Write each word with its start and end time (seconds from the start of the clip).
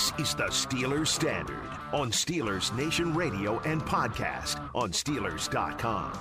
This 0.00 0.30
is 0.30 0.34
the 0.34 0.44
Steelers 0.44 1.08
Standard 1.08 1.68
on 1.92 2.10
Steelers 2.10 2.74
Nation 2.74 3.12
Radio 3.12 3.58
and 3.66 3.82
podcast 3.82 4.58
on 4.74 4.92
Steelers.com. 4.92 6.18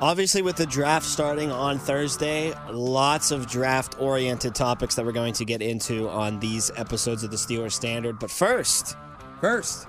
Obviously, 0.00 0.40
with 0.40 0.56
the 0.56 0.64
draft 0.64 1.04
starting 1.04 1.52
on 1.52 1.78
Thursday, 1.78 2.54
lots 2.70 3.30
of 3.30 3.46
draft 3.46 4.00
oriented 4.00 4.54
topics 4.54 4.94
that 4.94 5.04
we're 5.04 5.12
going 5.12 5.34
to 5.34 5.44
get 5.44 5.60
into 5.60 6.08
on 6.08 6.40
these 6.40 6.70
episodes 6.76 7.22
of 7.22 7.30
the 7.30 7.36
Steelers 7.36 7.72
Standard. 7.72 8.18
But 8.18 8.30
first, 8.30 8.96
First, 9.42 9.86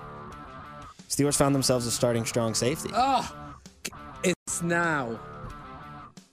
Steelers 1.08 1.38
found 1.38 1.54
themselves 1.54 1.86
a 1.86 1.90
starting 1.90 2.26
strong 2.26 2.52
safety. 2.52 2.90
oh, 2.92 3.34
it's 4.22 4.62
now 4.62 5.18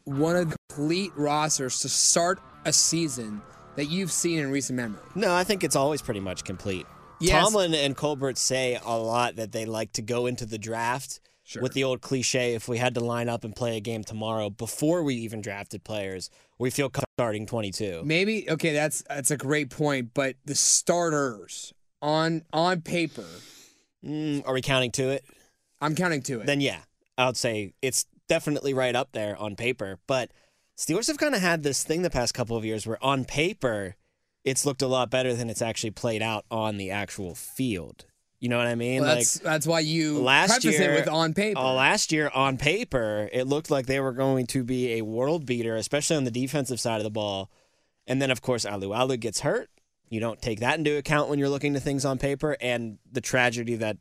one 0.03 0.35
of 0.35 0.49
the 0.49 0.57
complete 0.67 1.13
rosters 1.15 1.79
to 1.79 1.87
start 1.87 2.41
a 2.65 2.73
season 2.73 3.41
that 3.75 3.85
you've 3.85 4.11
seen 4.11 4.39
in 4.39 4.51
recent 4.51 4.77
memory. 4.77 5.01
No, 5.15 5.33
I 5.33 5.43
think 5.43 5.63
it's 5.63 5.75
always 5.75 6.01
pretty 6.01 6.19
much 6.19 6.43
complete. 6.43 6.85
Yes. 7.19 7.43
Tomlin 7.43 7.73
and 7.75 7.95
Colbert 7.95 8.37
say 8.37 8.79
a 8.83 8.97
lot 8.97 9.35
that 9.35 9.51
they 9.51 9.65
like 9.65 9.91
to 9.93 10.01
go 10.01 10.25
into 10.25 10.45
the 10.45 10.57
draft 10.57 11.19
Sure. 11.43 11.61
with 11.61 11.73
the 11.73 11.83
old 11.83 12.01
cliche 12.01 12.53
if 12.53 12.67
we 12.67 12.77
had 12.77 12.93
to 12.95 12.99
line 13.01 13.27
up 13.27 13.43
and 13.43 13.55
play 13.55 13.75
a 13.75 13.79
game 13.81 14.03
tomorrow 14.03 14.49
before 14.49 15.03
we 15.03 15.15
even 15.15 15.41
drafted 15.41 15.83
players, 15.83 16.29
we 16.57 16.69
feel 16.69 16.87
comfortable 16.87 17.07
starting 17.17 17.45
22. 17.45 18.01
Maybe 18.05 18.49
okay, 18.49 18.73
that's 18.73 19.03
that's 19.09 19.31
a 19.31 19.37
great 19.37 19.69
point, 19.69 20.11
but 20.13 20.35
the 20.45 20.55
starters 20.55 21.73
on 22.01 22.43
on 22.53 22.81
paper, 22.81 23.25
Mm, 24.05 24.47
are 24.47 24.53
we 24.53 24.61
counting 24.61 24.91
to 24.93 25.09
it? 25.09 25.23
I'm 25.79 25.95
counting 25.95 26.21
to 26.23 26.39
it. 26.41 26.45
Then 26.47 26.61
yeah, 26.61 26.79
I 27.17 27.25
would 27.27 27.37
say 27.37 27.73
it's 27.81 28.05
definitely 28.27 28.73
right 28.73 28.95
up 28.95 29.09
there 29.11 29.35
on 29.37 29.55
paper. 29.55 29.99
But 30.07 30.31
Steelers 30.81 31.05
have 31.05 31.19
kind 31.19 31.35
of 31.35 31.41
had 31.41 31.61
this 31.61 31.83
thing 31.83 32.01
the 32.01 32.09
past 32.09 32.33
couple 32.33 32.57
of 32.57 32.65
years 32.65 32.87
where 32.87 32.97
on 33.03 33.23
paper 33.23 33.95
it's 34.43 34.65
looked 34.65 34.81
a 34.81 34.87
lot 34.87 35.11
better 35.11 35.35
than 35.35 35.47
it's 35.47 35.61
actually 35.61 35.91
played 35.91 36.23
out 36.23 36.43
on 36.49 36.77
the 36.77 36.89
actual 36.89 37.35
field. 37.35 38.05
You 38.39 38.49
know 38.49 38.57
what 38.57 38.65
I 38.65 38.73
mean? 38.73 39.03
Well, 39.03 39.15
that's 39.15 39.37
that's 39.37 39.67
why 39.67 39.81
you 39.81 40.19
last 40.19 40.47
preface 40.47 40.79
year 40.79 40.93
it 40.93 41.01
with 41.01 41.07
on 41.07 41.35
paper. 41.35 41.59
Uh, 41.59 41.73
last 41.73 42.11
year 42.11 42.31
on 42.33 42.57
paper, 42.57 43.29
it 43.31 43.45
looked 43.45 43.69
like 43.69 43.85
they 43.85 43.99
were 43.99 44.11
going 44.11 44.47
to 44.47 44.63
be 44.63 44.93
a 44.93 45.03
world 45.03 45.45
beater, 45.45 45.75
especially 45.75 46.15
on 46.15 46.23
the 46.23 46.31
defensive 46.31 46.79
side 46.79 46.97
of 46.97 47.03
the 47.03 47.11
ball. 47.11 47.51
And 48.07 48.19
then 48.19 48.31
of 48.31 48.41
course 48.41 48.65
Alualu 48.65 49.19
gets 49.19 49.41
hurt. 49.41 49.69
You 50.09 50.19
don't 50.19 50.41
take 50.41 50.61
that 50.61 50.79
into 50.79 50.97
account 50.97 51.29
when 51.29 51.37
you're 51.37 51.47
looking 51.47 51.75
to 51.75 51.79
things 51.79 52.05
on 52.05 52.17
paper 52.17 52.57
and 52.59 52.97
the 53.11 53.21
tragedy 53.21 53.75
that 53.75 53.97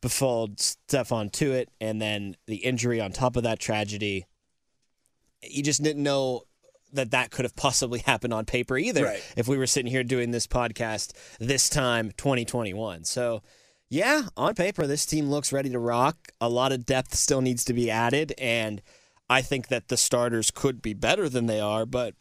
befall 0.00 0.48
Stephon 0.48 1.30
Tuitt 1.30 1.68
and 1.80 2.02
then 2.02 2.34
the 2.46 2.56
injury 2.56 3.00
on 3.00 3.12
top 3.12 3.36
of 3.36 3.44
that 3.44 3.60
tragedy. 3.60 4.26
You 5.42 5.62
just 5.62 5.82
didn't 5.82 6.02
know 6.02 6.42
that 6.92 7.10
that 7.10 7.30
could 7.30 7.44
have 7.44 7.56
possibly 7.56 7.98
happened 8.00 8.32
on 8.32 8.44
paper 8.44 8.78
either 8.78 9.04
Right. 9.04 9.22
if 9.36 9.48
we 9.48 9.58
were 9.58 9.66
sitting 9.66 9.90
here 9.90 10.04
doing 10.04 10.30
this 10.30 10.46
podcast 10.46 11.12
this 11.38 11.68
time 11.68 12.12
2021. 12.16 13.04
So, 13.04 13.42
yeah, 13.88 14.28
on 14.36 14.54
paper 14.54 14.86
this 14.86 15.04
team 15.04 15.28
looks 15.28 15.52
ready 15.52 15.68
to 15.70 15.78
rock. 15.78 16.16
A 16.40 16.48
lot 16.48 16.72
of 16.72 16.86
depth 16.86 17.14
still 17.14 17.40
needs 17.40 17.64
to 17.64 17.72
be 17.74 17.90
added 17.90 18.32
and 18.38 18.80
I 19.28 19.42
think 19.42 19.68
that 19.68 19.88
the 19.88 19.96
starters 19.96 20.50
could 20.52 20.80
be 20.80 20.94
better 20.94 21.28
than 21.28 21.46
they 21.46 21.58
are, 21.60 21.84
but 21.84 22.14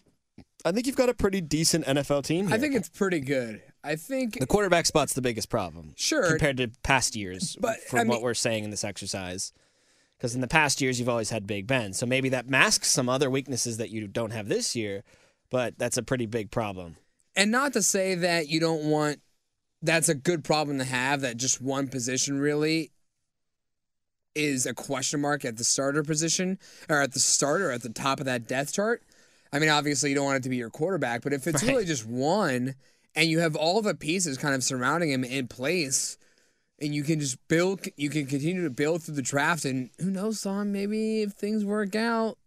I 0.66 0.72
think 0.72 0.88
you've 0.88 0.96
got 0.96 1.10
a 1.10 1.14
pretty 1.14 1.40
decent 1.42 1.86
NFL 1.86 2.24
team 2.24 2.48
here. 2.48 2.56
I 2.56 2.60
think 2.60 2.74
it's 2.76 2.90
pretty 2.90 3.20
good. 3.20 3.62
I 3.84 3.96
think 3.96 4.40
the 4.40 4.48
quarterback 4.48 4.88
spot's 4.88 5.14
the 5.14 5.22
biggest 5.22 5.48
problem. 5.50 5.94
Sure. 5.96 6.28
Compared 6.28 6.58
to 6.58 6.70
past 6.82 7.16
years 7.16 7.56
But, 7.62 7.80
from 7.82 8.00
I 8.00 8.04
what 8.06 8.16
mean- 8.16 8.24
we're 8.24 8.34
saying 8.34 8.64
in 8.64 8.72
this 8.72 8.84
exercise. 8.84 9.54
Because 10.18 10.34
in 10.36 10.42
the 10.42 10.48
past 10.48 10.82
years 10.82 11.00
you've 11.00 11.10
always 11.10 11.30
had 11.30 11.46
Big 11.48 11.68
Ben. 11.68 11.94
So 11.94 12.06
maybe 12.06 12.30
that 12.30 12.50
masks 12.50 12.90
some 12.90 13.10
other 13.10 13.30
weaknesses 13.30 13.78
that 13.78 13.90
you 13.90 14.08
don't 14.08 14.32
have 14.32 14.48
this 14.48 14.76
year, 14.76 15.04
but 15.50 15.78
that's 15.78 15.98
a 15.98 16.04
pretty 16.04 16.26
big 16.26 16.52
problem. 16.52 16.98
and 17.36 17.52
not 17.52 17.74
to 17.74 17.82
say 17.84 18.16
that 18.16 18.48
you 18.48 18.60
don't 18.60 18.86
want 18.90 19.20
that's 19.82 20.10
a 20.10 20.16
good 20.16 20.44
problem 20.44 20.78
to 20.80 20.84
have 20.86 21.22
that 21.22 21.38
just 21.38 21.62
one 21.62 21.88
position 21.88 22.40
really 22.40 22.92
is 24.34 24.66
a 24.66 24.74
question 24.74 25.22
mark 25.22 25.46
at 25.46 25.58
the 25.58 25.64
starter 25.64 26.04
position 26.04 26.58
or 26.90 27.02
at 27.02 27.14
the 27.14 27.20
starter 27.20 27.72
at 27.72 27.82
the 27.84 27.90
top 27.90 28.20
of 28.20 28.26
that 28.26 28.48
depth 28.48 28.74
chart. 28.74 29.04
I 29.54 29.60
mean, 29.60 29.70
obviously 29.70 30.10
you 30.10 30.16
don't 30.16 30.26
want 30.26 30.38
it 30.38 30.44
to 30.44 30.50
be 30.50 30.58
your 30.58 30.70
quarterback, 30.70 31.22
but 31.22 31.34
if 31.34 31.48
it's 31.48 31.62
Right. 31.64 31.72
really 31.72 31.86
just 31.86 32.06
one 32.06 32.76
and 33.16 33.30
you 33.30 33.40
have 33.40 33.56
all 33.56 33.82
the 33.82 33.96
pieces 33.96 34.38
kind 34.38 34.56
of 34.56 34.64
surrounding 34.64 35.12
him 35.12 35.24
in 35.24 35.48
place 35.48 36.18
and 36.80 36.94
you 36.94 37.04
can 37.04 37.20
just 37.20 37.38
build 37.48 37.82
you 37.98 38.10
can 38.10 38.26
continue 38.26 38.64
to 38.64 38.70
build 38.70 39.04
through 39.04 39.16
the 39.16 39.22
draft 39.22 39.66
and 39.66 39.90
who 40.00 40.12
knows, 40.12 40.40
Son, 40.40 40.72
maybe 40.72 41.22
if 41.22 41.32
things 41.32 41.64
work 41.64 41.96
out 41.96 42.38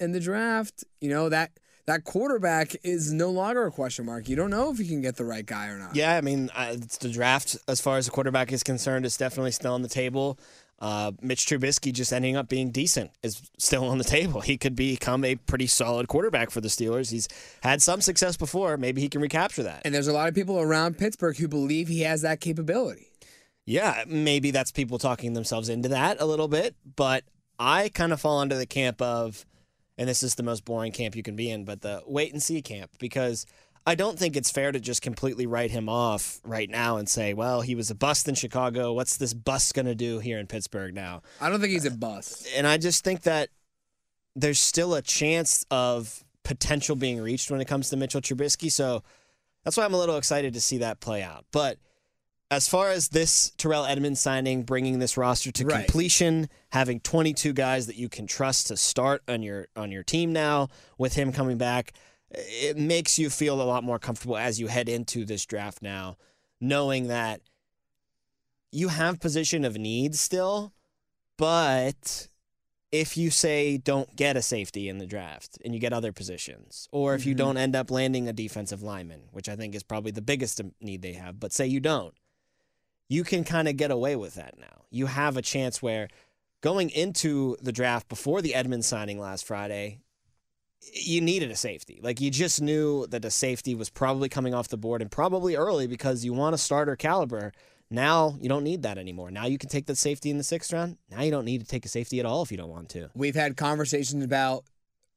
in 0.00 0.12
the 0.12 0.20
draft, 0.20 0.84
you 1.00 1.08
know, 1.08 1.28
that 1.28 1.52
that 1.86 2.02
quarterback 2.02 2.74
is 2.82 3.12
no 3.12 3.30
longer 3.30 3.66
a 3.66 3.70
question 3.70 4.06
mark. 4.06 4.28
You 4.28 4.36
don't 4.36 4.50
know 4.50 4.72
if 4.72 4.80
you 4.80 4.86
can 4.86 5.00
get 5.00 5.16
the 5.16 5.24
right 5.24 5.46
guy 5.46 5.68
or 5.68 5.78
not. 5.78 5.94
Yeah, 5.94 6.16
I 6.16 6.20
mean, 6.20 6.50
it's 6.56 6.98
the 6.98 7.08
draft, 7.08 7.56
as 7.68 7.80
far 7.80 7.96
as 7.96 8.06
the 8.06 8.10
quarterback 8.10 8.52
is 8.52 8.64
concerned, 8.64 9.06
is 9.06 9.16
definitely 9.16 9.52
still 9.52 9.72
on 9.72 9.82
the 9.82 9.88
table. 9.88 10.38
Uh, 10.78 11.12
Mitch 11.22 11.46
Trubisky 11.46 11.92
just 11.92 12.12
ending 12.12 12.36
up 12.36 12.48
being 12.48 12.70
decent 12.70 13.10
is 13.22 13.40
still 13.56 13.84
on 13.84 13.98
the 13.98 14.04
table. 14.04 14.40
He 14.40 14.58
could 14.58 14.76
become 14.76 15.24
a 15.24 15.36
pretty 15.36 15.68
solid 15.68 16.08
quarterback 16.08 16.50
for 16.50 16.60
the 16.60 16.68
Steelers. 16.68 17.10
He's 17.10 17.28
had 17.62 17.80
some 17.80 18.00
success 18.00 18.36
before. 18.36 18.76
Maybe 18.76 19.00
he 19.00 19.08
can 19.08 19.20
recapture 19.20 19.62
that. 19.62 19.82
And 19.84 19.94
there's 19.94 20.08
a 20.08 20.12
lot 20.12 20.28
of 20.28 20.34
people 20.34 20.60
around 20.60 20.98
Pittsburgh 20.98 21.36
who 21.36 21.48
believe 21.48 21.88
he 21.88 22.00
has 22.00 22.22
that 22.22 22.40
capability. 22.40 23.06
Yeah, 23.66 24.04
maybe 24.06 24.52
that's 24.52 24.70
people 24.70 24.98
talking 24.98 25.32
themselves 25.32 25.68
into 25.68 25.88
that 25.88 26.20
a 26.20 26.24
little 26.24 26.48
bit, 26.48 26.76
but 26.94 27.24
I 27.58 27.88
kind 27.88 28.12
of 28.12 28.20
fall 28.20 28.38
under 28.38 28.56
the 28.56 28.66
camp 28.66 29.02
of, 29.02 29.44
and 29.98 30.08
this 30.08 30.22
is 30.22 30.36
the 30.36 30.44
most 30.44 30.64
boring 30.64 30.92
camp 30.92 31.16
you 31.16 31.22
can 31.22 31.36
be 31.36 31.50
in, 31.50 31.64
but 31.64 31.82
the 31.82 32.02
wait 32.06 32.32
and 32.32 32.42
see 32.42 32.62
camp 32.62 32.92
because 33.00 33.44
I 33.84 33.94
don't 33.94 34.18
think 34.18 34.36
it's 34.36 34.50
fair 34.50 34.72
to 34.72 34.80
just 34.80 35.00
completely 35.00 35.46
write 35.46 35.70
him 35.70 35.88
off 35.88 36.40
right 36.44 36.68
now 36.68 36.96
and 36.96 37.08
say, 37.08 37.34
well, 37.34 37.60
he 37.60 37.74
was 37.74 37.90
a 37.90 37.94
bust 37.94 38.28
in 38.28 38.34
Chicago. 38.34 38.92
What's 38.92 39.16
this 39.16 39.32
bust 39.32 39.74
going 39.74 39.86
to 39.86 39.94
do 39.94 40.18
here 40.18 40.38
in 40.38 40.46
Pittsburgh 40.46 40.94
now? 40.94 41.22
I 41.40 41.48
don't 41.48 41.60
think 41.60 41.72
he's 41.72 41.84
a 41.84 41.90
bust. 41.92 42.48
And 42.56 42.66
I 42.66 42.78
just 42.78 43.04
think 43.04 43.22
that 43.22 43.48
there's 44.34 44.58
still 44.60 44.94
a 44.94 45.02
chance 45.02 45.64
of 45.70 46.24
potential 46.42 46.96
being 46.96 47.20
reached 47.20 47.50
when 47.50 47.60
it 47.60 47.66
comes 47.66 47.88
to 47.90 47.96
Mitchell 47.96 48.20
Trubisky. 48.20 48.70
So 48.70 49.02
that's 49.64 49.76
why 49.76 49.84
I'm 49.84 49.94
a 49.94 49.98
little 49.98 50.16
excited 50.16 50.54
to 50.54 50.60
see 50.60 50.78
that 50.78 51.00
play 51.00 51.22
out. 51.22 51.44
But 51.52 51.78
as 52.50 52.68
far 52.68 52.90
as 52.90 53.08
this 53.08 53.52
Terrell 53.58 53.84
Edmunds 53.86 54.20
signing, 54.20 54.62
bringing 54.62 54.98
this 54.98 55.16
roster 55.16 55.50
to 55.52 55.64
Right. 55.64 55.84
completion, 55.84 56.48
having 56.70 57.00
22 57.00 57.52
guys 57.52 57.86
that 57.86 57.96
you 57.96 58.08
can 58.08 58.26
trust 58.26 58.68
to 58.68 58.76
start 58.76 59.22
on 59.26 59.42
your 59.42 59.68
on 59.74 59.90
your 59.90 60.02
team 60.04 60.32
now, 60.32 60.68
with 60.96 61.14
him 61.14 61.32
coming 61.32 61.58
back, 61.58 61.92
it 62.30 62.76
makes 62.76 63.18
you 63.18 63.30
feel 63.30 63.60
a 63.60 63.64
lot 63.64 63.82
more 63.84 63.98
comfortable 63.98 64.36
as 64.36 64.60
you 64.60 64.68
head 64.68 64.88
into 64.88 65.24
this 65.24 65.44
draft 65.44 65.82
now, 65.82 66.16
knowing 66.60 67.08
that 67.08 67.40
you 68.70 68.88
have 68.88 69.18
position 69.20 69.64
of 69.64 69.76
need 69.76 70.14
still, 70.14 70.72
but 71.36 72.28
if 72.92 73.16
you 73.16 73.30
say 73.30 73.76
don't 73.76 74.14
get 74.16 74.36
a 74.36 74.42
safety 74.42 74.88
in 74.88 74.98
the 74.98 75.06
draft 75.06 75.58
and 75.64 75.74
you 75.74 75.80
get 75.80 75.92
other 75.92 76.12
positions, 76.12 76.88
or 76.92 77.14
if 77.14 77.26
you 77.26 77.34
Mhm. 77.34 77.38
don't 77.38 77.56
end 77.56 77.74
up 77.74 77.90
landing 77.90 78.28
a 78.28 78.32
defensive 78.32 78.82
lineman, 78.82 79.28
which 79.32 79.48
I 79.48 79.56
think 79.56 79.74
is 79.74 79.82
probably 79.82 80.12
the 80.12 80.22
biggest 80.22 80.60
need 80.80 81.02
they 81.02 81.14
have, 81.14 81.40
but 81.40 81.52
say 81.52 81.66
you 81.66 81.80
don't, 81.80 82.14
you 83.08 83.24
can 83.24 83.44
kind 83.44 83.68
of 83.68 83.76
get 83.76 83.90
away 83.90 84.16
with 84.16 84.34
that 84.34 84.58
now. 84.58 84.84
You 84.90 85.06
have 85.06 85.36
a 85.36 85.42
chance 85.42 85.82
where 85.82 86.08
going 86.60 86.90
into 86.90 87.56
the 87.60 87.72
draft 87.72 88.08
before 88.08 88.42
the 88.42 88.54
Edmunds 88.54 88.86
signing 88.86 89.18
last 89.18 89.46
Friday, 89.46 89.98
you 90.92 91.20
needed 91.20 91.50
a 91.50 91.56
safety. 91.56 92.00
Like 92.02 92.20
you 92.20 92.30
just 92.30 92.60
knew 92.60 93.06
that 93.08 93.24
a 93.24 93.30
safety 93.30 93.74
was 93.74 93.90
probably 93.90 94.28
coming 94.28 94.54
off 94.54 94.68
the 94.68 94.76
board 94.76 95.02
and 95.02 95.10
probably 95.10 95.56
early 95.56 95.86
because 95.86 96.24
you 96.24 96.32
want 96.32 96.54
a 96.54 96.58
starter 96.58 96.96
caliber. 96.96 97.52
Now 97.90 98.36
you 98.40 98.48
don't 98.48 98.64
need 98.64 98.82
that 98.82 98.98
anymore. 98.98 99.30
Now 99.30 99.46
you 99.46 99.58
can 99.58 99.68
take 99.68 99.86
the 99.86 99.96
safety 99.96 100.30
in 100.30 100.38
the 100.38 100.44
sixth 100.44 100.72
round. 100.72 100.98
Now 101.10 101.22
you 101.22 101.30
don't 101.30 101.44
need 101.44 101.60
to 101.60 101.66
take 101.66 101.84
a 101.84 101.88
safety 101.88 102.20
at 102.20 102.26
all 102.26 102.42
if 102.42 102.50
you 102.50 102.58
don't 102.58 102.70
want 102.70 102.88
to. 102.90 103.10
We've 103.14 103.34
had 103.34 103.56
conversations 103.56 104.24
about 104.24 104.64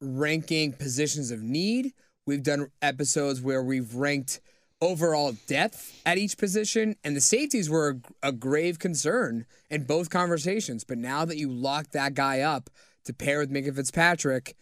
ranking 0.01 0.73
positions 0.73 1.31
of 1.31 1.41
need. 1.41 1.93
We've 2.25 2.43
done 2.43 2.69
episodes 2.81 3.41
where 3.41 3.64
we've 3.64 3.96
ranked 3.96 4.40
overall 4.81 5.34
depth 5.47 6.02
at 6.05 6.17
each 6.17 6.37
position, 6.37 6.96
and 7.03 7.16
the 7.16 7.22
safeties 7.22 7.70
were 7.70 7.99
a, 8.23 8.29
a 8.29 8.31
grave 8.31 8.79
concern 8.79 9.46
in 9.70 9.84
both 9.84 10.09
conversations. 10.09 10.84
But 10.84 10.97
now 10.97 11.26
that 11.26 11.37
you 11.37 11.52
lock 11.52 11.91
that 11.91 12.14
guy 12.14 12.41
up 12.41 12.70
to 13.05 13.14
pair 13.14 13.40
with 13.40 13.52
Minkah 13.52 13.76
Fitzpatrick, 13.76 14.55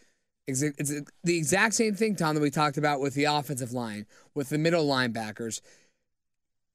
it's, 0.46 0.62
it's 0.62 0.92
the 1.22 1.36
exact 1.36 1.74
same 1.74 1.94
thing, 1.94 2.16
Tom, 2.16 2.34
that 2.34 2.40
we 2.40 2.50
talked 2.50 2.78
about 2.78 3.00
with 3.00 3.14
the 3.14 3.24
offensive 3.24 3.72
line, 3.72 4.06
with 4.34 4.48
the 4.48 4.58
middle 4.58 4.86
linebackers. 4.86 5.60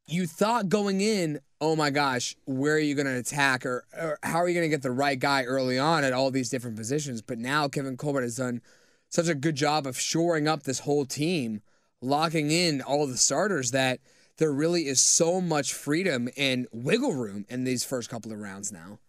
You 0.06 0.28
thought 0.28 0.69
going 0.69 1.01
in, 1.01 1.40
oh 1.60 1.75
my 1.75 1.90
gosh, 1.90 2.36
where 2.45 2.75
are 2.75 2.80
you 2.80 2.94
going 2.94 3.07
to 3.07 3.18
attack, 3.18 3.66
or, 3.66 3.84
or 3.98 4.19
how 4.22 4.38
are 4.38 4.48
you 4.48 4.54
going 4.54 4.69
to 4.69 4.75
get 4.75 4.84
the 4.84 4.92
right 4.92 5.18
guy 5.18 5.44
early 5.44 5.80
on 5.80 6.04
at 6.04 6.13
all 6.13 6.30
these 6.30 6.50
different 6.50 6.78
positions? 6.78 7.22
But 7.22 7.40
now 7.40 7.68
Kevin 7.68 7.98
Colbert 7.98 8.24
has 8.24 8.36
done 8.36 8.62
such 9.10 9.28
a 9.28 9.36
good 9.36 9.56
job 9.56 9.88
of 9.88 10.00
shoring 10.00 10.48
up 10.48 10.63
this 10.63 10.80
whole 10.80 11.06
team, 11.06 11.62
locking 12.04 12.52
in 12.52 12.82
all 12.82 13.08
the 13.08 13.18
starters 13.18 13.72
that 13.72 14.00
there 14.38 14.52
really 14.52 14.88
is 14.88 15.00
so 15.00 15.40
much 15.40 15.74
freedom 15.74 16.30
and 16.38 16.68
wiggle 16.72 17.14
room 17.14 17.46
in 17.50 17.64
these 17.64 17.84
first 17.84 18.10
couple 18.10 18.32
of 18.32 18.40
rounds 18.40 18.72
now. 18.72 19.00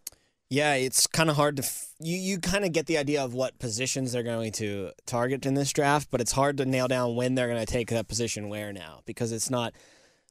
Yeah, 0.49 0.75
it's 0.75 1.07
kind 1.07 1.29
of 1.29 1.35
hard 1.35 1.57
to 1.57 1.63
f- 1.63 1.89
you 1.99 2.17
you 2.17 2.39
kind 2.39 2.63
of 2.63 2.71
get 2.71 2.85
the 2.85 2.99
idea 2.99 3.23
of 3.23 3.33
what 3.33 3.57
positions 3.57 4.11
they're 4.11 4.21
going 4.21 4.51
to 4.53 4.91
target 5.07 5.45
in 5.45 5.55
this 5.55 5.73
draft, 5.73 6.09
but 6.11 6.21
it's 6.21 6.33
hard 6.33 6.57
to 6.57 6.65
nail 6.65 6.87
down 6.87 7.15
when 7.15 7.33
they're 7.33 7.47
going 7.47 7.65
to 7.65 7.71
take 7.71 7.89
that 7.89 8.07
position 8.07 8.47
where 8.47 8.71
now 8.71 9.01
because 9.05 9.31
it's 9.31 9.49
not 9.49 9.73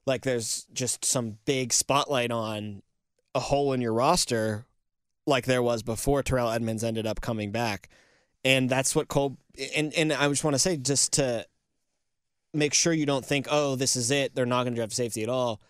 like 0.07 0.23
there's 0.23 0.67
just 0.73 1.05
some 1.05 1.39
big 1.45 1.73
spotlight 1.73 2.31
on 2.31 2.83
a 3.35 3.41
hole 3.41 3.73
in 3.73 3.81
your 3.81 3.93
roster 3.93 4.67
like 5.27 5.47
there 5.47 5.63
was 5.63 5.83
before 5.83 6.23
Terrell 6.23 6.51
Edmunds 6.51 6.85
ended 6.85 7.07
up 7.07 7.21
coming 7.21 7.51
back. 7.51 7.89
And 8.45 8.69
that's 8.69 8.95
what 8.95 9.09
Cole 9.09 9.39
and 9.75 9.93
and 9.95 10.13
I 10.13 10.29
just 10.29 10.45
want 10.45 10.55
to 10.55 10.59
say 10.59 10.77
just 10.77 11.15
to 11.15 11.47
make 12.55 12.75
sure 12.75 12.93
you 12.93 13.06
don't 13.06 13.25
think, 13.25 13.47
"Oh, 13.51 13.77
this 13.77 13.97
is 13.97 14.11
it. 14.11 14.35
They're 14.35 14.47
not 14.47 14.65
going 14.65 14.75
to 14.75 14.79
draft 14.79 14.93
safety 14.93 15.23
at 15.23 15.29
all." 15.29 15.61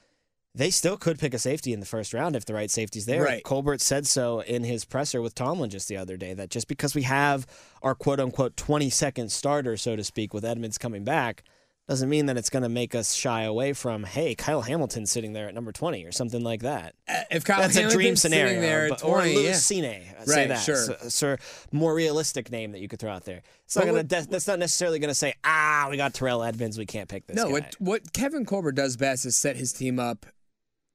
They 0.57 0.71
still 0.71 0.97
could 0.97 1.19
pick 1.19 1.35
a 1.35 1.39
safety 1.39 1.73
in 1.73 1.81
the 1.81 1.87
first 1.87 2.15
round 2.15 2.37
if 2.37 2.45
the 2.45 2.55
right 2.55 2.71
safety's 2.71 3.07
there. 3.07 3.25
Right. 3.25 3.43
Colbert 3.43 3.81
said 3.81 4.07
so 4.07 4.39
in 4.41 4.63
his 4.63 4.85
presser 4.85 5.21
with 5.21 5.35
Tomlin 5.35 5.69
just 5.69 5.89
the 5.89 5.97
other 5.97 6.17
day 6.17 6.33
that 6.33 6.49
just 6.49 6.69
because 6.69 6.95
we 6.95 7.03
have 7.03 7.45
our 7.83 7.97
quote 7.97 8.21
unquote 8.21 8.57
20 8.57 8.89
second 8.89 9.33
starter, 9.33 9.77
so 9.77 9.97
to 9.97 10.05
speak, 10.05 10.33
with 10.33 10.45
Edmunds 10.45 10.79
coming 10.79 11.03
back, 11.03 11.43
doesn't 11.87 12.09
mean 12.09 12.27
that 12.27 12.39
it's 12.39 12.49
going 12.49 12.63
to 12.63 12.69
make 12.71 12.95
us 12.95 13.13
shy 13.13 13.43
away 13.43 13.75
from, 13.75 14.05
hey, 14.05 14.35
Kyle 14.35 14.63
Hamilton 14.63 15.05
sitting 15.05 15.35
there 15.35 15.49
at 15.49 15.55
number 15.55 15.71
20 15.71 16.03
or 16.05 16.13
something 16.13 16.43
like 16.43 16.63
that. 16.63 16.95
Uh, 17.07 17.21
If 17.31 17.45
Kyle 17.45 17.61
That's 17.61 17.77
a 17.77 17.81
Hamilton's 17.81 17.95
dream 18.03 18.17
sitting 18.17 18.39
scenario. 18.39 18.61
there 18.63 18.85
at 18.87 18.91
but, 18.91 19.05
or 19.05 19.17
20, 19.17 19.33
yeah. 19.45 19.51
Lucine, 19.51 20.25
say 20.27 20.35
Right, 20.35 20.49
that. 20.49 20.63
sure. 20.63 20.77
So, 20.77 20.97
so 21.09 21.37
more 21.73 21.95
realistic 21.95 22.51
name 22.51 22.73
that 22.73 22.81
you 22.81 22.89
could 22.89 23.01
throw 23.01 23.13
out 23.13 23.25
there. 23.27 23.43
It's 23.67 23.77
not 23.77 23.83
But 23.83 23.87
gonna. 23.87 23.99
what- 23.99 24.31
that's 24.31 24.47
not 24.47 24.59
necessarily 24.59 24.99
gonna 24.99 25.15
say, 25.15 25.35
ah, 25.45 25.89
we 25.91 25.99
got 25.99 26.15
Terrell 26.15 26.43
Edmunds, 26.43 26.79
we 26.79 26.87
can't 26.87 27.09
pick 27.09 27.27
this 27.27 27.37
No, 27.37 27.49
what 27.51 27.75
what 27.79 28.13
Kevin 28.15 28.47
Colbert 28.47 28.73
does 28.73 28.97
best 28.97 29.27
is 29.27 29.37
set 29.37 29.57
his 29.57 29.73
team 29.75 29.99
up 29.99 30.25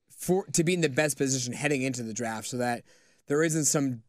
for 0.10 0.46
to 0.54 0.64
be 0.64 0.74
in 0.74 0.82
the 0.82 0.90
best 0.90 1.18
position 1.18 1.54
heading 1.54 1.84
into 1.84 2.02
the 2.02 2.14
draft, 2.14 2.48
so 2.48 2.58
that 2.58 2.84
there 3.28 3.44
isn't 3.44 3.66
some 3.66 4.02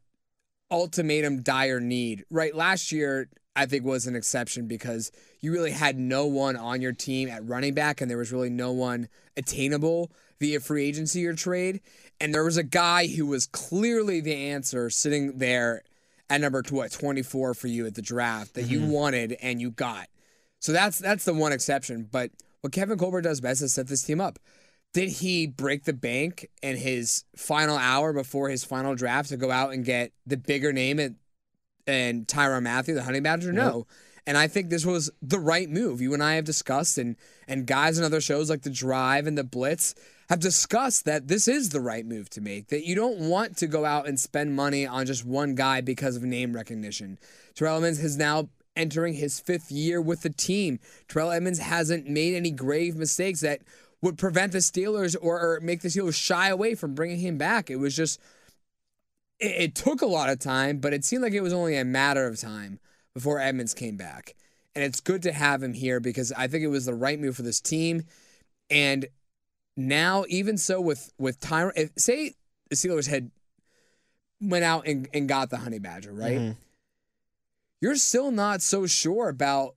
ultimatum 0.71 1.43
dire 1.43 1.81
need. 1.81 2.25
Right, 2.31 2.55
last 2.55 2.91
year 2.93 3.29
I 3.57 3.67
think 3.67 3.85
was 3.85 4.07
an 4.07 4.17
exception 4.17 4.67
because 4.67 5.11
you 5.41 5.53
really 5.53 5.73
had 5.73 5.99
no 5.99 6.27
one 6.27 6.57
on 6.57 6.81
your 6.81 6.93
team 6.93 7.29
at 7.29 7.47
running 7.47 7.75
back, 7.75 8.01
and 8.01 8.11
there 8.11 8.19
was 8.19 8.33
really 8.33 8.51
no 8.51 8.73
one 8.73 9.09
attainable 9.37 10.13
via 10.39 10.61
free 10.61 10.87
agency 10.87 11.27
or 11.27 11.35
trade. 11.35 11.81
And 12.21 12.35
there 12.35 12.45
was 12.45 12.57
a 12.57 12.63
guy 12.63 13.07
who 13.07 13.27
was 13.27 13.47
clearly 13.47 14.21
the 14.21 14.35
answer 14.35 14.89
sitting 14.91 15.39
there 15.39 15.83
at 16.29 16.41
number 16.41 16.63
what, 16.71 16.93
24 16.93 17.55
for 17.55 17.67
you 17.67 17.87
at 17.87 17.95
the 17.95 18.03
draft 18.03 18.55
that 18.55 18.65
you 18.65 18.81
mm-hmm. 18.81 18.91
wanted 18.91 19.37
and 19.43 19.61
you 19.61 19.71
got. 19.71 20.07
So 20.61 20.73
that's 20.73 20.99
that's 20.99 21.25
the 21.25 21.35
one 21.35 21.53
exception. 21.53 22.09
But 22.11 22.31
what 22.61 22.73
Kevin 22.73 22.99
Colbert 22.99 23.23
does 23.23 23.41
best 23.41 23.63
is 23.63 23.75
set 23.75 23.89
this 23.89 24.03
team 24.03 24.21
up. 24.21 24.39
Did 24.93 25.09
he 25.09 25.47
break 25.47 25.85
the 25.85 25.93
bank 25.93 26.49
in 26.63 26.77
his 26.77 27.25
final 27.37 27.77
hour 27.77 28.13
before 28.13 28.49
his 28.49 28.65
final 28.65 28.95
draft 28.95 29.29
to 29.29 29.37
go 29.37 29.51
out 29.51 29.73
and 29.73 29.85
get 29.85 30.13
the 30.27 30.37
bigger 30.37 30.73
name 30.73 30.99
and 30.99 31.17
and 31.91 32.27
Tyrann 32.27 32.63
Mathieu, 32.63 32.95
the 32.95 33.03
Honey 33.03 33.21
Badger? 33.21 33.53
No. 33.53 33.87
And 34.27 34.37
I 34.37 34.49
think 34.49 34.71
this 34.71 34.87
was 34.87 35.11
the 35.23 35.39
right 35.39 35.69
move. 35.69 36.01
You 36.01 36.15
and 36.15 36.23
I 36.23 36.35
have 36.35 36.45
discussed, 36.45 36.99
and 36.99 37.17
and 37.49 37.67
guys 37.67 37.99
in 37.99 38.05
other 38.05 38.21
shows 38.21 38.49
like 38.49 38.63
The 38.63 38.71
Drive 38.71 39.27
and 39.27 39.37
The 39.37 39.45
Blitz 39.45 39.95
have 40.29 40.39
discussed 40.39 41.05
that 41.07 41.27
this 41.27 41.49
is 41.49 41.71
the 41.71 41.81
right 41.81 42.07
move 42.07 42.31
to 42.31 42.41
make. 42.41 42.69
That 42.69 42.87
you 42.87 42.95
don't 42.95 43.19
want 43.29 43.57
to 43.57 43.67
go 43.67 43.85
out 43.85 44.07
and 44.07 44.21
spend 44.21 44.55
money 44.55 44.87
on 44.87 45.07
just 45.07 45.25
one 45.25 45.55
guy 45.55 45.81
because 45.81 46.17
of 46.17 46.23
name 46.23 46.53
recognition. 46.53 47.19
Terrell 47.55 47.77
Edmunds 47.77 47.99
is 47.99 48.17
now 48.17 48.49
entering 48.77 49.15
his 49.15 49.41
fifth 49.41 49.73
year 49.73 50.01
with 50.01 50.23
the 50.23 50.31
team. 50.31 50.79
Terrell 51.09 51.33
Edmunds 51.33 51.59
hasn't 51.59 52.09
made 52.09 52.35
any 52.35 52.53
grave 52.53 52.95
mistakes 52.95 53.41
that 53.41 53.63
would 54.03 54.17
prevent 54.17 54.53
the 54.53 54.59
Steelers 54.59 55.17
or, 55.21 55.41
or 55.41 55.61
make 55.61 55.81
the 55.81 55.89
Steelers 55.89 56.15
shy 56.15 56.49
away 56.49 56.75
from 56.75 56.95
bringing 56.95 57.19
him 57.19 57.37
back. 57.37 57.71
It 57.71 57.77
was 57.77 57.97
just 57.97 58.21
it, 59.41 59.63
it 59.63 59.75
took 59.75 60.03
a 60.03 60.07
lot 60.07 60.31
of 60.31 60.39
time, 60.39 60.79
but 60.79 60.93
it 60.93 61.05
seemed 61.05 61.23
like 61.23 61.33
it 61.33 61.41
was 61.41 61.53
only 61.53 61.77
a 61.77 61.85
matter 61.85 62.27
of 62.27 62.39
time 62.39 62.79
before 63.15 63.41
Edmunds 63.41 63.75
came 63.75 63.97
back. 63.97 64.35
And 64.75 64.85
it's 64.85 65.01
good 65.01 65.23
to 65.25 65.33
have 65.33 65.63
him 65.63 65.75
here 65.75 65.99
because 65.99 66.31
I 66.33 66.47
think 66.47 66.63
it 66.63 66.69
was 66.69 66.87
the 66.87 66.95
right 66.95 67.19
move 67.19 67.37
for 67.37 67.43
this 67.43 67.61
team. 67.61 68.05
And 68.71 69.07
now, 69.77 70.25
even 70.29 70.57
so, 70.59 70.81
with 70.81 71.13
with 71.19 71.41
Tyrann, 71.41 71.73
if 71.75 71.91
say 71.99 72.35
the 72.69 72.77
Steelers 72.77 73.09
had 73.09 73.31
went 74.41 74.65
out 74.65 74.87
and, 74.87 75.09
and 75.13 75.29
got 75.29 75.51
the 75.51 75.59
Honey 75.59 75.81
Badger, 75.81 76.13
right? 76.13 76.39
Mhm. 76.39 76.57
You're 77.81 77.97
still 77.97 78.31
not 78.31 78.63
so 78.63 78.87
sure 78.87 79.29
about 79.29 79.75